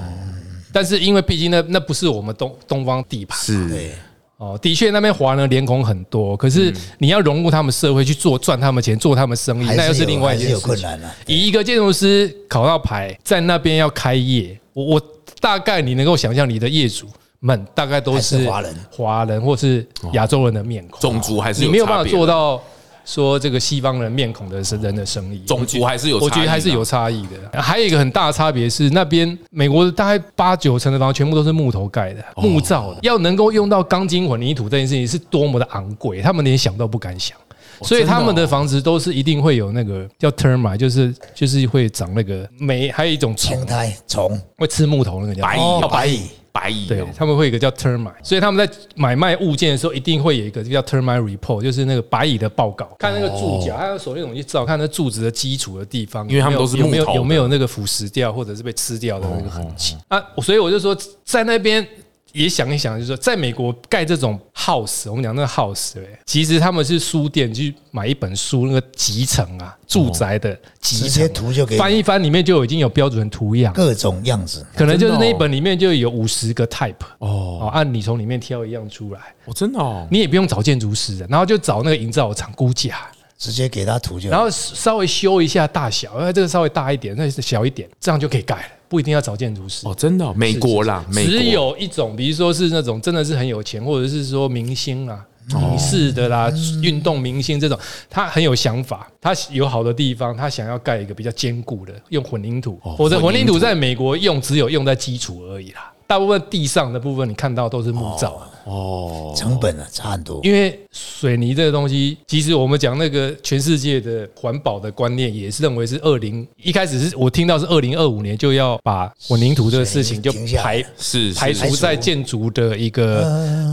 [0.73, 3.69] 但是因为毕竟那那不是我们东东方地盘是。
[3.69, 3.93] 对，
[4.39, 10.63] 哦，的确那边华人脸孔很多，可是你要融入他们社会去做赚他们钱，做他们生意，那又是另外一件事情。
[10.63, 11.15] 困难了。
[11.27, 15.03] 以一个建筑师考到牌，在那边要开业，我我
[15.41, 17.07] 大概你能够想象，你的业主
[17.41, 18.77] 们大概都是是华人。
[18.91, 22.61] 华人或是亚洲人的面孔，种族还是你没有办法做到
[23.05, 27.61] 说这个西方人面孔的人的生意，种族还是有差异，我觉得还是有差异的。
[27.61, 37.37] 还有一个很大的差别是，那边美国大概八九成的房全部都是木头盖的、木造的，要能够用到钢筋混凝土这件事情是多么的昂贵，他们连想都不敢想。
[37.83, 43.57] 所以他们的房子都是一定会有那个叫 termite，就是就是会长那个霉，还有一种虫。
[43.57, 44.41] 青苔虫。
[44.57, 46.07] 会吃木头那个叫白蚁哦哦白。
[46.07, 59.97] 蚁对白蚁对，他们会有一个叫 termite，所以他们在买卖物件的时候，一定会有一个叫 termite report，就是那个白蚁的报告，看那个柱脚，还有手电筒去照，看那柱子的基础的地方，因为他们都是有没有有没有那个腐蚀掉或者是被吃掉的那个痕迹。
[60.09, 61.87] 啊，所以我就说在那边。
[62.33, 65.95] 也想一想，就是说，在美国盖这种 house，我们讲那个 house？
[66.25, 77.61] 其实他们是书店去买一本书，那个集成啊，住宅的集成，图就翻一翻，里面就已经有标准图样，各种样子，可能就是那一本里面就有五十个 type 哦。
[77.63, 83.07] 哦，按你从里面挑一样出来，哦，真的哦，你也不用找建筑师的，然后就找那个营造厂估价，
[83.39, 84.31] 直接给他图就。
[84.31, 89.89] 然后稍微修一下大小，呃，这个稍微大一点，那是小一点，这样就可以盖了，不一定要找建筑师。
[89.89, 97.79] 哦，真的哦，美国啦，美国只有一种，比如说是那种真的是很有钱，或者是说明星啊、影视的啦、运动明星这种，
[98.11, 105.91] 他很有想法，他有好的地方，他想要盖一个比较坚固的，用混凝土，否则混凝土在美国用只有用在基础而已啦。
[106.13, 108.35] 大部分地上的部分你看到都是木造。
[108.35, 110.41] 啊，哦，成本啊差很多。
[110.43, 123.23] 因为水泥这个东西，其实我们讲那个全世界的环保的观念，也是认为是二零一开始是我听到是二零二五年就要把混凝土这个事情就排是排除在建筑的一个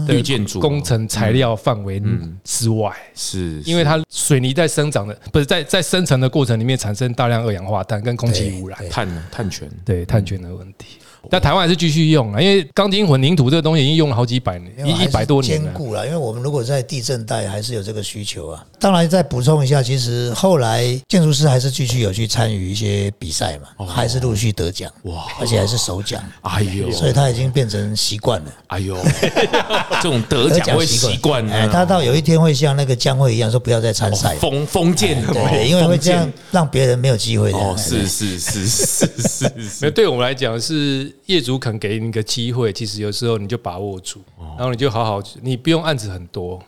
[0.07, 0.61] 的绿建筑。
[0.61, 2.01] 工程材料范围
[2.45, 9.69] 之外，是，因为它水泥在生长的不是在在生成的过程里面产生大量二氧化碳跟空气污染，碳碳权。
[9.83, 10.98] 对碳权的问题。
[11.29, 15.65] 但台湾还是继续用啊，因为钢筋混凝土这个东西已经用了好几百年，一一百多年了。
[15.65, 18.65] 兼顾了，因为我们如果在地震带还是有这个需求啊。
[18.79, 28.53] 当然再补充一下，其实后来建筑师还是继续有去参与一些比赛嘛，还是陆续得奖，哇，而且还是首奖，哎呦，所以他已经变成习惯了。
[28.67, 28.95] 哎呦，
[30.01, 37.57] 这种得奖会习惯哎，呢，他到有一天会像那个江蕙一样说不要再参赛，封封建对，因为会这样让别人没有机会的。
[37.57, 44.21] 哦，哎是是是是是没是， 有，对我们来讲是业主肯给你一个机会，其实有时候你就把握住，
[44.57, 46.61] 然后你就好好，你不用案子很多，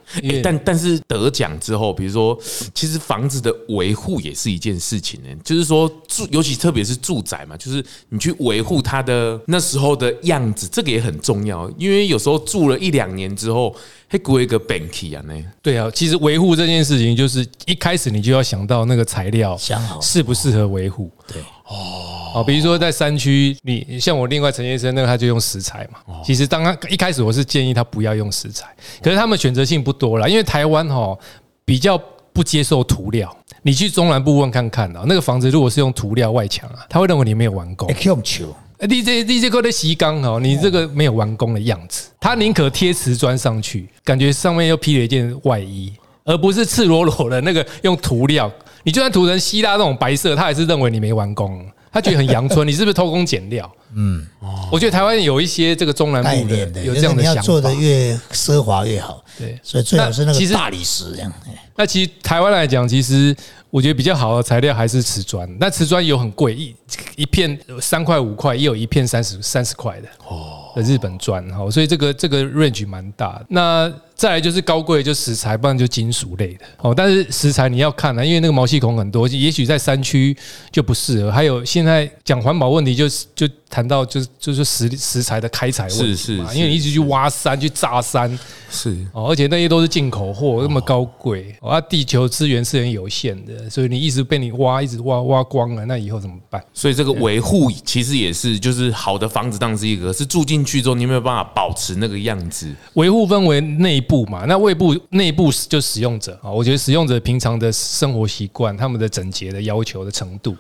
[0.44, 2.38] 但但是得奖之后，比如说，
[2.74, 5.30] 其实房子的维护也是一件事情呢。
[5.44, 11.70] 就是说住，尤其特别是住宅嘛，就是你去维护它的那时候的样子，这个也很重要。
[11.78, 13.76] 因为有时候住了一两年之后，
[14.10, 15.34] 会过一个 banky 啊呢。
[15.62, 21.10] 对啊，其实维护这件事情，就是一开始你就要想到那个材料想好适不适合维护。
[21.28, 22.11] 对，哦，
[22.46, 26.00] 比如说在山区，你像我另外陈先生那个，他就用石材嘛。
[26.24, 28.68] 其实当他一开始我是建议他不要用石材，
[29.02, 31.18] 可是他们选择性不多啦，因为台湾哈
[31.66, 32.02] 比较
[32.34, 33.36] 不接受涂料。
[33.64, 37.94] 你去中南部问看看啊，那个房子如果是用涂料外墙啊，他会认为你没有完工哎。
[37.94, 48.52] ，Q 球，呃你这你这个的洗缸哦，你这个没有完工的样子，他宁可贴瓷砖上去，感觉上面又披了一件外衣，而不是赤裸裸的那个用涂料。
[48.84, 53.70] 你就算涂成希腊那种白色，他还是认为你没完工，他觉得很阳春，你是不是偷工减料？
[53.94, 54.26] 嗯，
[54.72, 57.42] 我觉得台湾有一些这个中南部的，的有就是你要这样的想法。
[57.42, 59.24] 做的越奢华越好。
[59.38, 61.32] 对，所以最好是那那其实个大理石这样。
[61.46, 63.36] 哎那其实台湾来讲，其实
[63.72, 65.50] 我觉得比较好的材料还是瓷砖。
[65.60, 66.76] 那瓷砖有很贵，一
[67.16, 73.46] 一片三块五块，也有一片三十三十块的哦的日本砖哈，所以这个这个 range 蛮大的。
[73.50, 76.94] 那再来就是高贵，就石材，不然就金属类的哦。
[76.96, 80.38] 但是石材你要看啊，因为那个毛细孔很多，也许在山区
[80.72, 81.32] 就不适合。
[81.32, 88.30] 还有现在讲环保问题，就是就谈到就是就是石石材的开采问题嘛，是是是因为你一直去挖山去炸山，
[88.70, 96.64] 是哦，而且那些都是进口货，那么高贵，哦，啊，地球资源是很有限的，所以你一直被你挖，一直挖挖光了，那以后怎么办？
[96.76, 102.72] 所以这个维护其实也是，就是好的房子当然是一个，是住进去之后你有没有办法保持那个样子？
[102.94, 110.54] 维护分为内部嘛，那外部内部就使用者啊，我觉得使用者平常的生活习惯、他们的整洁的要求的程度，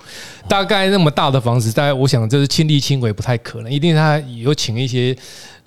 [0.47, 5.15] 大概那么大的房子，大概我想就是亲力亲为不太可能，一定他有请一些。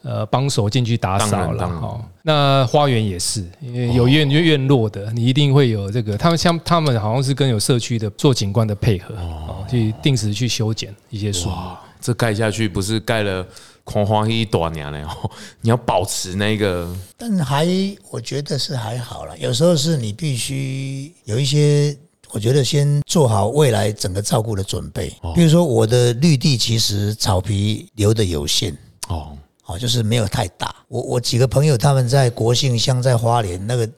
[0.07, 1.99] 呃，帮手进去打扫了哈。
[2.25, 6.15] 那花园也是，因为有院院院落的，你一定会有这个。
[6.15, 11.49] 他们像他们好像是跟有社区的做景观的配合，哦，去定时去修剪一些树。
[11.49, 13.47] 哇，这盖下去不是盖了
[13.85, 15.31] 狂花一多年了哦，
[15.63, 17.69] 你要保持那个但还
[18.11, 21.97] 我觉得是还好了，有时候是你必须有一些。
[22.31, 28.77] 我觉得先做好未来整个照顾的准备，比如说我的绿地其实草皮留的有限，
[29.07, 30.75] 哦，哦，就是没有太大。
[30.89, 33.89] 我我几个朋友他们在国姓乡在花莲那个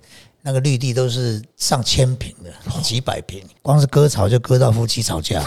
[0.47, 5.45] 那个绿地都是上千平的，几百平，光是割草就割到夫妻吵架，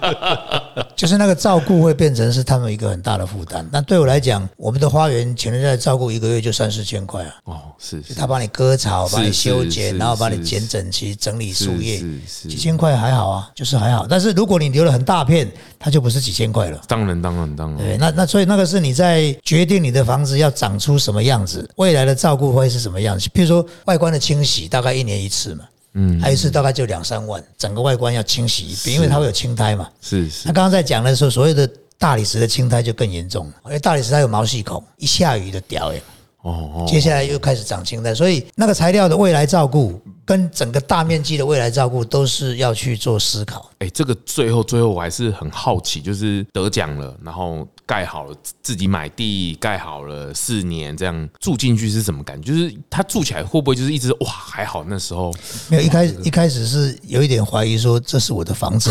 [0.94, 3.66] 就是那个照顾会变成是他们一个很大的负担。
[3.72, 12.04] 那对我来讲，我们的花园请人家来照顾一个月就三四千块啊，哦，是是他帮你割草，帮你修剪，然后帮你剪整齐、整理树叶，
[12.42, 14.06] 几千块还好啊，就是还好。
[14.06, 16.78] 但是如果你留了很大片，它就不是几千块了。
[16.86, 23.26] 当然当然当然，对，那那所以那个是你在决定你的房子要长出什么样子，未来的照顾会是什么样子。
[23.30, 29.88] 譬如说外观的清洗，大概一年一次嘛，嗯，还有一次大概就两三万，整个外观要清洗一遍，因为它会有青苔嘛。
[30.00, 36.02] 是是那刚刚在讲的时候，所有的大理石的青苔就更严重了，因为大理石它有毛细孔，一下雨就掉哎。
[36.42, 43.70] 哦，接下来又开始长青苔，所以那个材料的未来照顾跟整个大面积的未来照顾都是要去做思考。
[43.78, 52.52] 哎，这个最后最后我还是很好奇，就是得奖了，然后盖好了，自己买地盖好了，四年这样住进去是什么感觉？
[52.52, 54.84] 就是他住起来会不会就是一直哇还好？
[54.88, 55.32] 那时候
[55.68, 58.90] 没有一开始一开始是有一点怀疑说这是我的房子，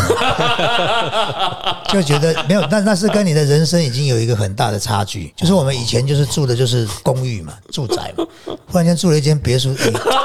[1.92, 5.32] 就觉得没有，那那是跟你的人生已经有一个很大的差距。
[5.36, 8.26] 就是我们以前就是住的就是公寓嘛，住宅嘛，
[8.66, 9.74] 忽然间住了一间别墅，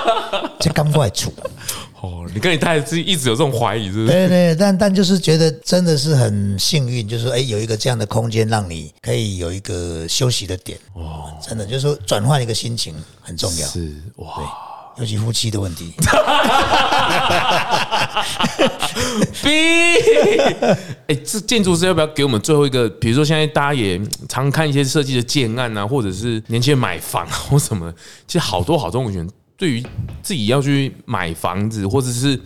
[0.59, 1.33] 这刚过来住。
[1.99, 4.05] 哦，你跟你太太是一直有这种怀疑，是不是？
[4.07, 10.77] 对对，但但就是觉得真的是很幸运，就是说，哎，有一个这样的空间，让你可以有一个休息的点。
[10.93, 13.67] 哦，真的就是说，转换一个心情很重要。
[13.67, 14.47] 是哇，
[14.99, 15.93] 尤其夫妻的问题。
[19.43, 19.49] B，
[21.07, 22.89] 哎，这建筑师要不要给我们最后一个？
[22.89, 27.93] 比如说，现在大家也常看一些设计的建案啊，或者是年轻人买房或什么，
[28.25, 29.29] 其实好多好多我觉得。
[29.59, 29.83] 对于
[30.21, 32.39] 自己要去买房子或者是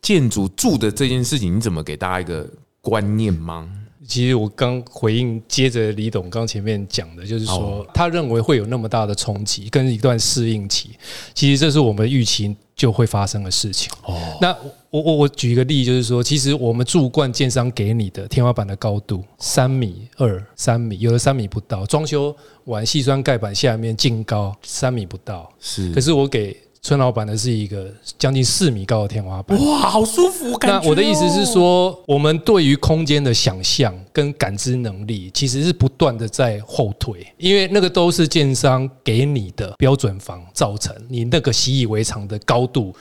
[0.00, 2.48] 建筑住的这件事情，你怎么给大家一个
[2.80, 3.68] 观念吗？
[4.06, 10.90] 其实我刚回应，接着李董刚前面讲的，就是说他认为会有那么大的冲击跟一段适应期，
[11.32, 13.90] 其实这是我们预期就会发生的事情。
[14.04, 14.54] 哦，那
[14.90, 22.34] 我我我举一个例，就是说，其实我们住惯建商给你的天花板的高度三米二、三米，有的三米不到，装修
[22.64, 26.56] 完细砖盖板下面净高三米不到，是，可是我给。
[26.84, 30.54] 村老板的是一个将近四米高的天花板，哇，好舒服！
[30.60, 42.94] 那我的意思是说，我们对于空间的想象跟感知能力，其实是不断的在后退，因为那个都是建商给你的标准房造成你那个习以为常的高度。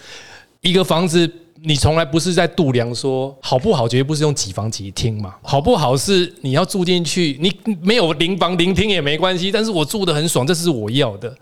[0.61, 1.29] 一个房子，
[1.61, 11.35] 你从来不是在度量说好不好，绝对不是用几房几厅嘛，好不好是你要住进去，你没有零房零厅也没关系，但是我住的很爽，这是我要的，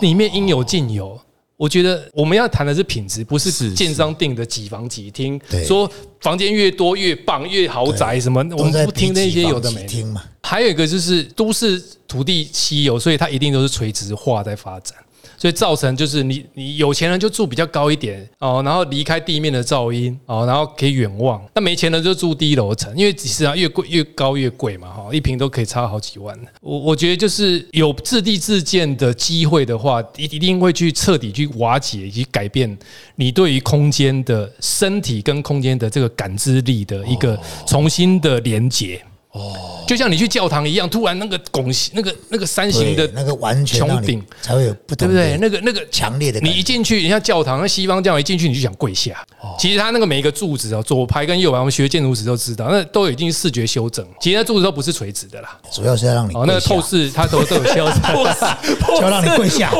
[0.00, 1.20] 里面应有尽有。
[1.56, 5.40] 我觉得我们要谈的是品质，不是建商定的几房几厅。
[5.64, 5.90] 说
[6.20, 10.22] 房间越多越棒，越豪宅什么，我们不听那些有的没听嘛。
[10.42, 14.96] 还有一个就是都市土地稀有，所以它一定都是垂直化在发展。
[15.36, 21.42] 所以造成就是你你有钱人就住比较高一点哦，然后离开地面的噪音哦，然后可以远望。
[21.54, 26.36] 那没钱人就住低楼层，因为其实啊越贵越高越贵嘛哈，一平都可以差好几万。
[26.60, 32.76] 我我觉得就是有自地自建的机会的话，一一定会去彻底去瓦解以及改变
[33.14, 39.00] 你对于空间的身体跟空间的这个感知力的一个重新的连接。
[39.36, 45.36] 哦，就像你去教堂一样，突然那个拱形、那个那个山形的那个完全穹顶才会有不对不对？
[45.38, 49.14] 那个那个强烈的，你一进去，你像教堂，那西方教堂一进去你就想跪下。
[49.58, 54.06] 其实它那个每一个柱子啊，左排跟右排，我们学建筑史都知道，那都已经视觉修整。
[54.18, 58.00] 其实那柱子都不是垂直的啦，主要是要让你哦，那个透视它都都有修正，
[58.98, 59.70] 就让你跪下。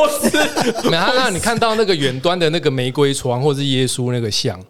[0.90, 4.60] 然后让你看到那个远端的那个玫瑰窗，或者是耶稣那个像，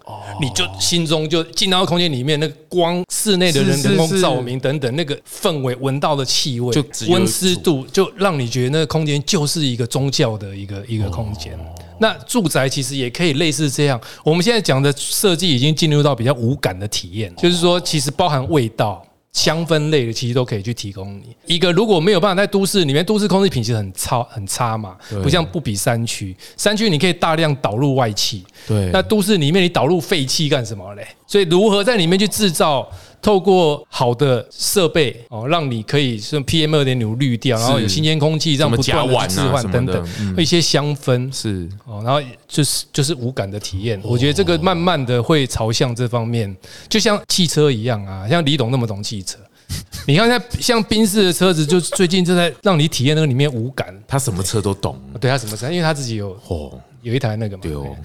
[0.40, 4.75] 你就心中就进到空间里面，那个光室内的人人工照明等。
[4.78, 11.58] 等那个氛围，闻到的气味，就温湿度，就让你觉得那个空间就是一个宗教的一个一个空间。
[11.98, 13.98] 那住宅其实也可以类似这样。
[14.22, 19.02] 我们现在讲的设计已经进入到比较无感的体验，就是说，其实包含味道、
[19.32, 21.72] 香氛类的，其实都可以去提供你一个。
[21.72, 28.90] 如果没有办法在都市里面，都市空气品质很差很差嘛，不像不比山区，山区你可以大量导入外气，对。
[28.92, 31.06] 那都市里面你导入废气干什么嘞？
[31.26, 32.86] 所以如何在里面去制造？
[33.22, 40.06] 透过好的设备哦，让你可以是 PM 二点五滤掉，然后有新鲜空气，让不断的置换等等，
[40.36, 41.68] 一些香氛是。
[41.84, 44.00] 哦，然后就是就是无感的体验。
[44.04, 46.54] 我觉得这个慢慢的会朝向这方面，
[46.88, 49.38] 就像汽车一样啊，像李董那么懂汽车，
[50.06, 56.78] 你看像像宾士的车子，就最近正在让你体验那个里面无感，他什么车都懂，对他什么车，因为他自己有哦。
[57.02, 57.62] 有一台那个嘛。
[57.62, 57.72] 对。
[57.72, 57.96] 哦，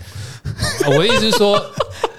[0.88, 1.64] 我的意思是说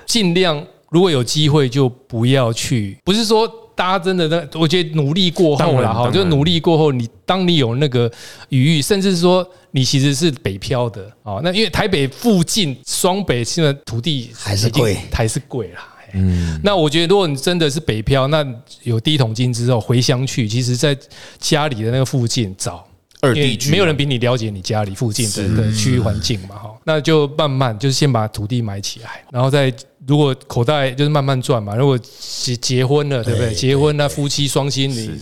[0.06, 0.64] 尽量。
[0.92, 2.96] 如果有机会，就不要去。
[3.02, 8.10] 不是说大家真的那，我觉得努力过后了哈，就努力过后，你当你有那个
[8.50, 15.88] 余裕，甚至说你其实是北漂的哦，那因为台北附近双北现在土地还是贵，还是贵啦。
[16.12, 18.46] 嗯，那我觉得如果你真的是北漂，那
[18.82, 20.94] 有第一桶金之后回乡去，其实在
[21.38, 22.86] 家里的那个附近找。
[23.22, 29.72] 二地没有人比你了解你家里附近的的区域环境嘛，哈，那就慢慢就是先把土地买起来，然后再
[30.06, 33.50] 如果口袋就是慢慢赚嘛，如果结结婚了，对不对？
[33.50, 35.18] 对结婚那夫妻双薪，你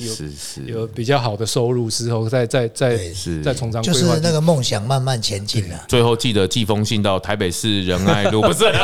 [0.67, 2.99] 有有比较好的收入之后，再再再
[3.43, 4.07] 再从长就是。
[4.23, 5.85] 那个梦想慢慢前进了。
[5.89, 8.65] 最后记得寄封信到台北市仁爱路，不是？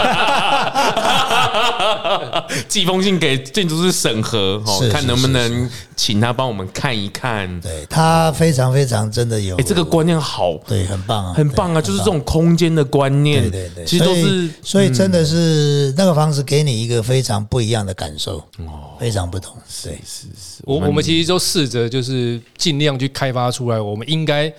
[2.69, 7.61] 寄封信给建筑师审核，哦，看能不能请他帮我们看一看。
[7.61, 11.83] 对他非常非常真的有，哎，这个观念好，对很棒啊，很棒啊！
[11.83, 19.57] 就是这种空间的观念，对对对，其实都是所以所以真的是那个房子给你一个非常不一样的感受，哦非常不同。
[19.83, 24.53] 对，是是，我我们其实都试着就是尽量去开发出来，我们应该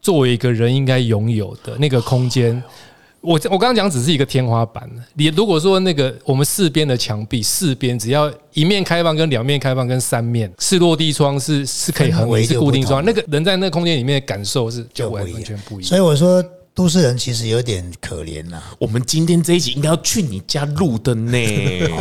[0.00, 2.62] 作为一个人应该拥有的那个空间。
[3.20, 15.88] 我我刚刚讲只是一个天花板，你如果说那个我们四边的墙壁，四边只要一面开放、跟两面开放、跟三面是落地窗，是是可以横移，氛围就是固定窗，那个人在那个空间里面的感受是就完全不一样。
[15.88, 16.44] 所以我说
[16.74, 18.60] 都市人其实有点可怜呐。
[18.80, 21.38] 我们今天这一集应该要去你家录的呢。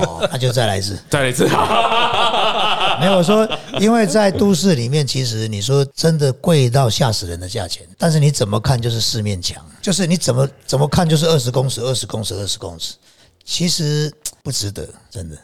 [0.01, 0.97] 哦，那就再来一次。
[1.11, 1.43] 再来一次，
[2.99, 3.47] 没有我说，
[3.79, 12.95] 因为在都市里面，其实你说真的贵到吓死人的价钱，但是你怎么看就是四面墙，就是你怎么怎么看就是二十公尺、二十公尺、二十公尺，
[13.45, 14.11] 其实
[14.41, 15.37] 不值得，真的。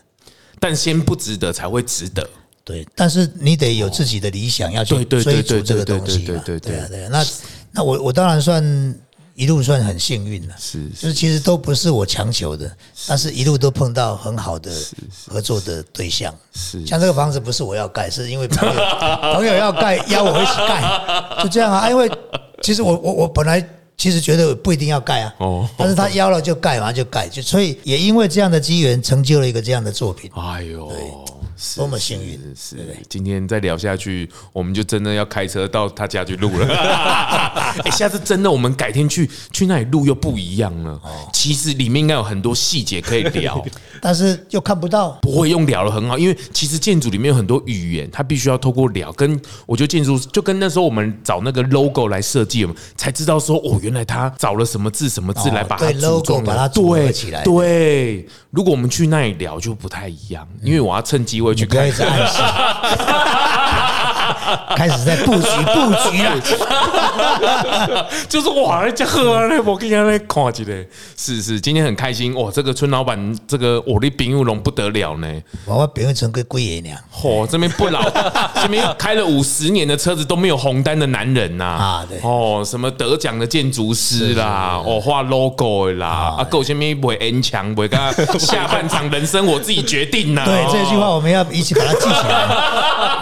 [0.60, 2.28] 但先不值得才会值得。
[2.64, 6.42] 对，但是你得有自己的理想，要去追逐这个对东西嘛。
[6.44, 7.10] 对对对对对啊，对啊。
[7.12, 7.26] 那
[7.72, 8.64] 那我我当然算
[9.40, 12.70] 一路算很幸运了，是就是其实都不是我强求的，
[13.08, 14.70] 但是一路都碰到很好的
[15.30, 16.36] 合作的对象。
[16.54, 18.76] 是像这个房子不是我要盖，是因为朋友
[19.34, 20.84] 朋友要盖，邀我一起盖，
[21.42, 21.90] 就这样啊。
[21.90, 22.12] 因为
[22.62, 23.66] 其实我我我本来
[23.96, 25.70] 其实觉得不一定要盖啊，哦。
[25.78, 30.30] 但是他邀了就盖嘛，就盖，就所以也因为这样的机缘，成就了一个这样的作品。
[30.36, 30.96] 哎呦，是
[31.76, 32.78] 多么幸运是。
[32.78, 36.68] 是，今天再聊下去，我们就真的要开车到他家去录了。
[37.84, 40.91] 哎，下次真的我们改天去去那里录又不一样了。
[41.03, 41.30] 哦。
[41.34, 43.64] 其实里面应该有很多细节可以聊，
[44.01, 49.12] 但是又看不到，不会用聊了很好，因为其实建筑里面有很多语言，它必须要透过聊。
[49.14, 57.43] 跟我觉得建筑就跟那时候我们找那个 logo 来设计，我们才知道说哦，原来他找了什么字什么字哦来把它对 logo 把它对起来。
[57.43, 62.20] 对，如果我们去那里聊就不太一样，因为我要趁机会去看你不要一。
[62.20, 62.41] 直暗示，
[64.76, 68.08] 开始在布局布局了。
[68.28, 70.86] 就是哇，人家喝啊，那我跟人家来看起来，
[71.18, 72.50] 是是，今天很开心哇！
[72.52, 75.28] 这个村老板，这个我的丙友龙不得了呢，
[75.66, 78.02] 我我表现成个龟爷娘嚯、这边不老，
[78.62, 82.20] 这边开了五十年的车子都没有红单的男人呐、啊对。
[82.24, 88.00] 哦，什么得奖的建筑师啦，哦，画 logo 的啦，啊，够前面不会 N 墙，不会跟
[88.40, 92.48] 下半场人生我自己决定呐、对哦这句话，我们要一起把它记起来。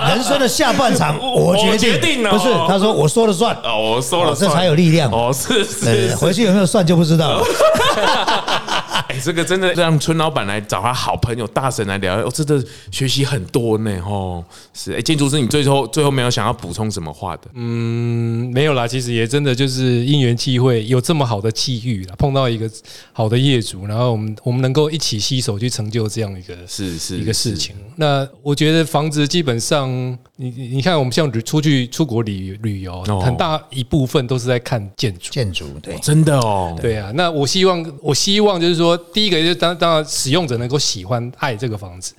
[0.13, 5.11] 人生的下半场， 我决定，了不是他说我说了算，哦，我说了这才有力量。
[5.11, 6.15] 哦，是是。
[6.15, 7.43] 回去有没有算就不知道了。
[9.09, 14.43] 哎，这个真的让村老板来找他好朋友大神来聊，哦，真的学习很多呢，哦，
[14.73, 17.43] 是，哎，建筑师，你最后最后没有想要补充什么话的？
[17.53, 22.69] 嗯，没有啦，其实也真的就是因缘际会，有这么好的机遇啦，碰到一个
[23.13, 27.75] 好的业主，然后我们我们能够一起携手去成就这样一个是是一个事情。
[27.95, 29.89] 那我觉得房子基本上，
[30.35, 35.31] 你你你看，我们像出去出国旅旅游哦，很大一部分都是在看建筑。
[35.31, 42.13] 建筑对，真的哦，对啊，那我希望，我希望就是说，第一个就是当当然使用者能够喜欢爱这个房子，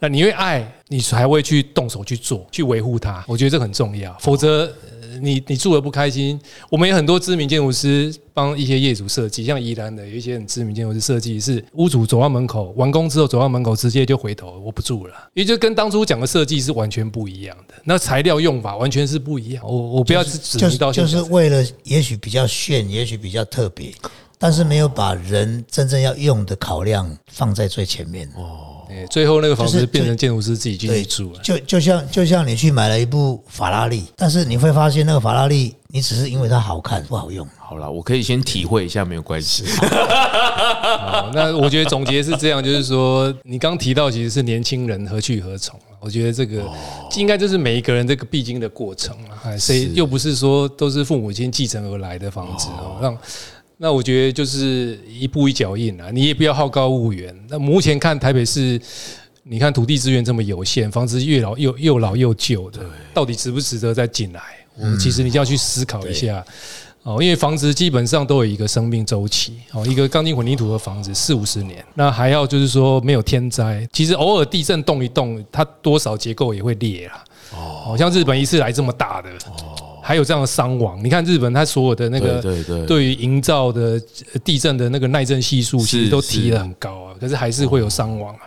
[0.00, 3.24] 那你因为爱，你才会去动手去做，去维护它。
[3.26, 4.72] 我觉得这很重要，否则。
[5.22, 19.64] 你你住的不开心，我们有很多知名建筑师帮一些业主设计，像宜兰的有一些很知名建筑师设计，是屋主走到门口完工之后走到门口直接就回头，我不住了，因为就跟当初讲的设计是完全不一样的，那材料用法完全是不一样。
[19.64, 23.92] 我我不要只指就是就名道姓讲，是为了也许比较炫，也许比较特别，
[24.38, 28.28] 但是没有把人真正要用的考量放在最前面。
[28.36, 31.40] 哎最后那个房子变成建筑师自己进去住了，。
[31.42, 37.48] 就就像就像你去买了一部法拉利，但是你会发现那个法拉利，你只是因为它好看不好用。
[37.58, 39.64] 好了，我可以先体会一下，没有关系。
[39.80, 46.62] 好，那我觉得总结是这样，就是说，你刚提到其实是年轻人何去何从啊我觉得这个
[47.16, 53.18] 应该就是每一个人这个必经的过程啊，哎谁又不是说都是父母亲继承而来的房子哦，让。
[53.76, 57.34] 那我觉得就是一步一脚印啊，你也不要好高骛远。
[57.48, 58.80] 那目前看台北市，
[59.42, 62.80] 你看土地资源这么有限，房子越老又又老又旧的，
[63.12, 64.40] 到底值不值得再进来？
[64.76, 66.44] 我们其实你就要去思考一下。
[67.02, 77.22] 哦，因为房子基本上都有一个生命周期哦，一个钢筋混凝土的房子四五十年，那还要就是说没有天灾，其实偶尔地震动一动，它多少结构也会裂啦。
[77.52, 79.28] 哦，像日本一次来这么大的，
[80.04, 81.02] 还有这样的伤亡。
[81.02, 82.42] 你看日本，它所有的那个
[82.86, 84.00] 对于营造的
[84.34, 88.40] 呃地震的那个耐震系数，其是实都提是得很高啊，可是还是会有伤亡啊。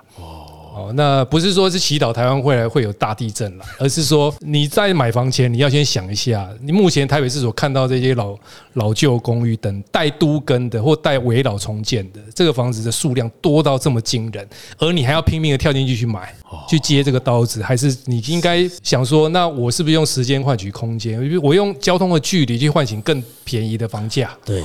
[0.77, 8.37] 哦，那不是说是祈祷台湾未来会有大地震了，而是说你在买房前你要先想一下，你目前台北市所看到这些老
[8.73, 14.47] 老旧公寓等待都根的或待围老重建的这个房子的数量多到这么惊人，
[14.77, 16.31] 而你还要拼命的跳进去去买，
[16.67, 21.19] 去接这个刀子，还是你应该想说，那我是不是用时间换取空间？
[21.41, 24.35] 我用交通的距离去换取更便宜的房价？
[24.45, 24.61] 对，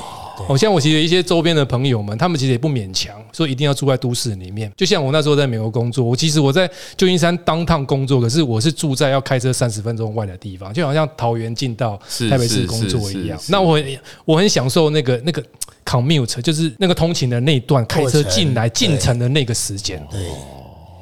[0.48, 4.70] 哦，像我其实一些周边的朋友们，他们其实也不勉强说一定要住在都市里面。
[4.76, 11.96] 就像我那时候在美国工作，我其实我在旧金山当趟工作，可是我是住在要开车三十分钟外的地方，就好像桃园进到
[12.30, 15.42] 台北市工作一样那我很我很享受那个那个
[15.84, 20.20] commute，就是那个通勤的那一段开车进来进城的那个时间，对，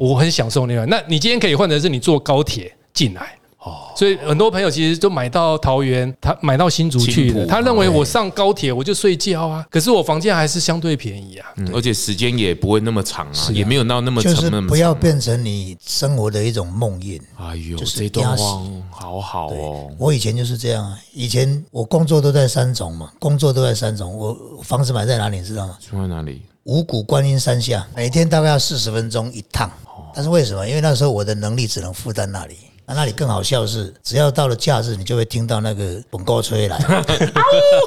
[0.00, 0.88] 我很享受那段。
[0.88, 3.36] 那你今天可以换成是你坐高铁进来。
[3.62, 11.46] 哦所以很多朋友其实都买到桃园，他买到新竹去的，他认为我上高铁我就睡觉啊，可是我房价还是相对便宜啊。
[11.58, 17.20] 嗯，而且时间也不会那么长啊，也没有到那么长就是不要变成你生活的一种梦魇。
[17.36, 25.76] 哎呦，就是这段话好好哦，我以前就是这样啊，以前我工作都在三重嘛，工作都在三重，我我房子买在哪里你知道吗？
[25.78, 26.40] 住在哪里？
[26.64, 29.70] 五谷观音山下，每天大概要四十分钟一趟。
[30.14, 30.68] 但是为什么？
[30.68, 32.56] 因为那时候我的能力只能负担那里。
[32.86, 36.76] 那那里更好笑是，只要到了假日，你就会听到那个本高吹来，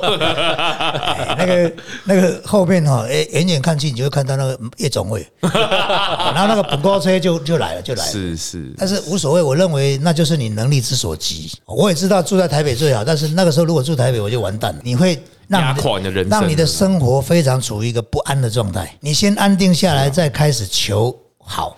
[1.35, 1.73] 哎那个
[2.05, 8.11] 那个后面哈，哎，远远看去，你就会看到那个夜总会， 然后那个本高吹就就来了，就来了。
[8.11, 11.51] 是是，但是无所谓，我认为那就是你能力之所及。
[11.65, 14.79] 我也知道住在台北最好，但是那个时候如果住台北，我就完蛋了。
[14.83, 18.95] 你会让压你垮你的人生让你的生活非常处于一个不安的状态。
[19.01, 21.75] 你先安定下来，再开始求好，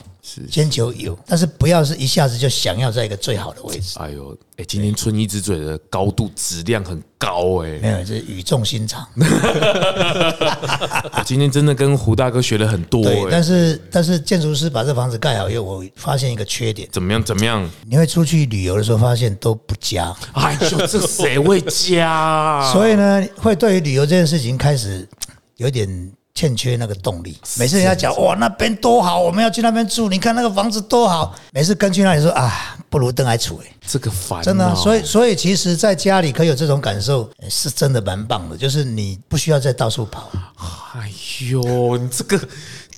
[0.50, 4.00] 先求有，但是不要是一下子就想要在一个最好的位置。
[4.00, 9.08] 哎呦，哎，今天春一之嘴的高度质量很高哎，没有，这语重心长。
[9.16, 9.24] 我
[11.24, 17.70] 今天真的跟胡大哥学了很多但，是但是建筑师把这房子盖好以后，我发现一个缺点，怎么样怎么样？
[17.86, 20.14] 你会出去旅游的时候发现都不加。
[20.34, 22.70] 哎呦，这谁会加啊？
[22.74, 25.08] 所以呢，会对于旅游这件事情开始
[25.58, 27.38] 有点欠缺那个动力。
[27.58, 31.34] 每次人家讲哇那边多好，我们要去那边住，你看那个房子多好。
[31.52, 40.30] 每次跟去那里说啊，不如登来处哎，这个烦恼，真的啊、所以所以其实在家里可以有这种感受，呃是真的蛮棒的，就是你不需要再到处跑。
[40.94, 41.10] 哎
[41.50, 42.38] 呦，你这个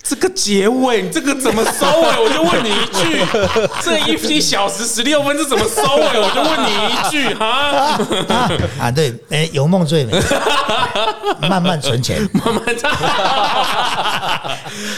[0.10, 2.08] 这个结尾，你这个怎么收尾？
[2.24, 3.22] 我就问你一句，
[3.84, 6.04] 这一一小时十六分是怎么收尾？
[6.20, 7.46] 我就问你一句哈，
[8.34, 8.50] 啊
[8.88, 10.14] 啊，对，哎，有梦最美，
[11.50, 12.28] 慢慢存钱。
[12.32, 12.94] 慢慢赚。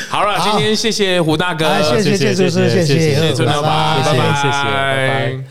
[0.09, 5.43] 好了，今天谢谢胡大哥，啊，谢谢谢谢谢谢谢谢谢谢谢春老板，拜拜谢谢谢谢拜拜拜拜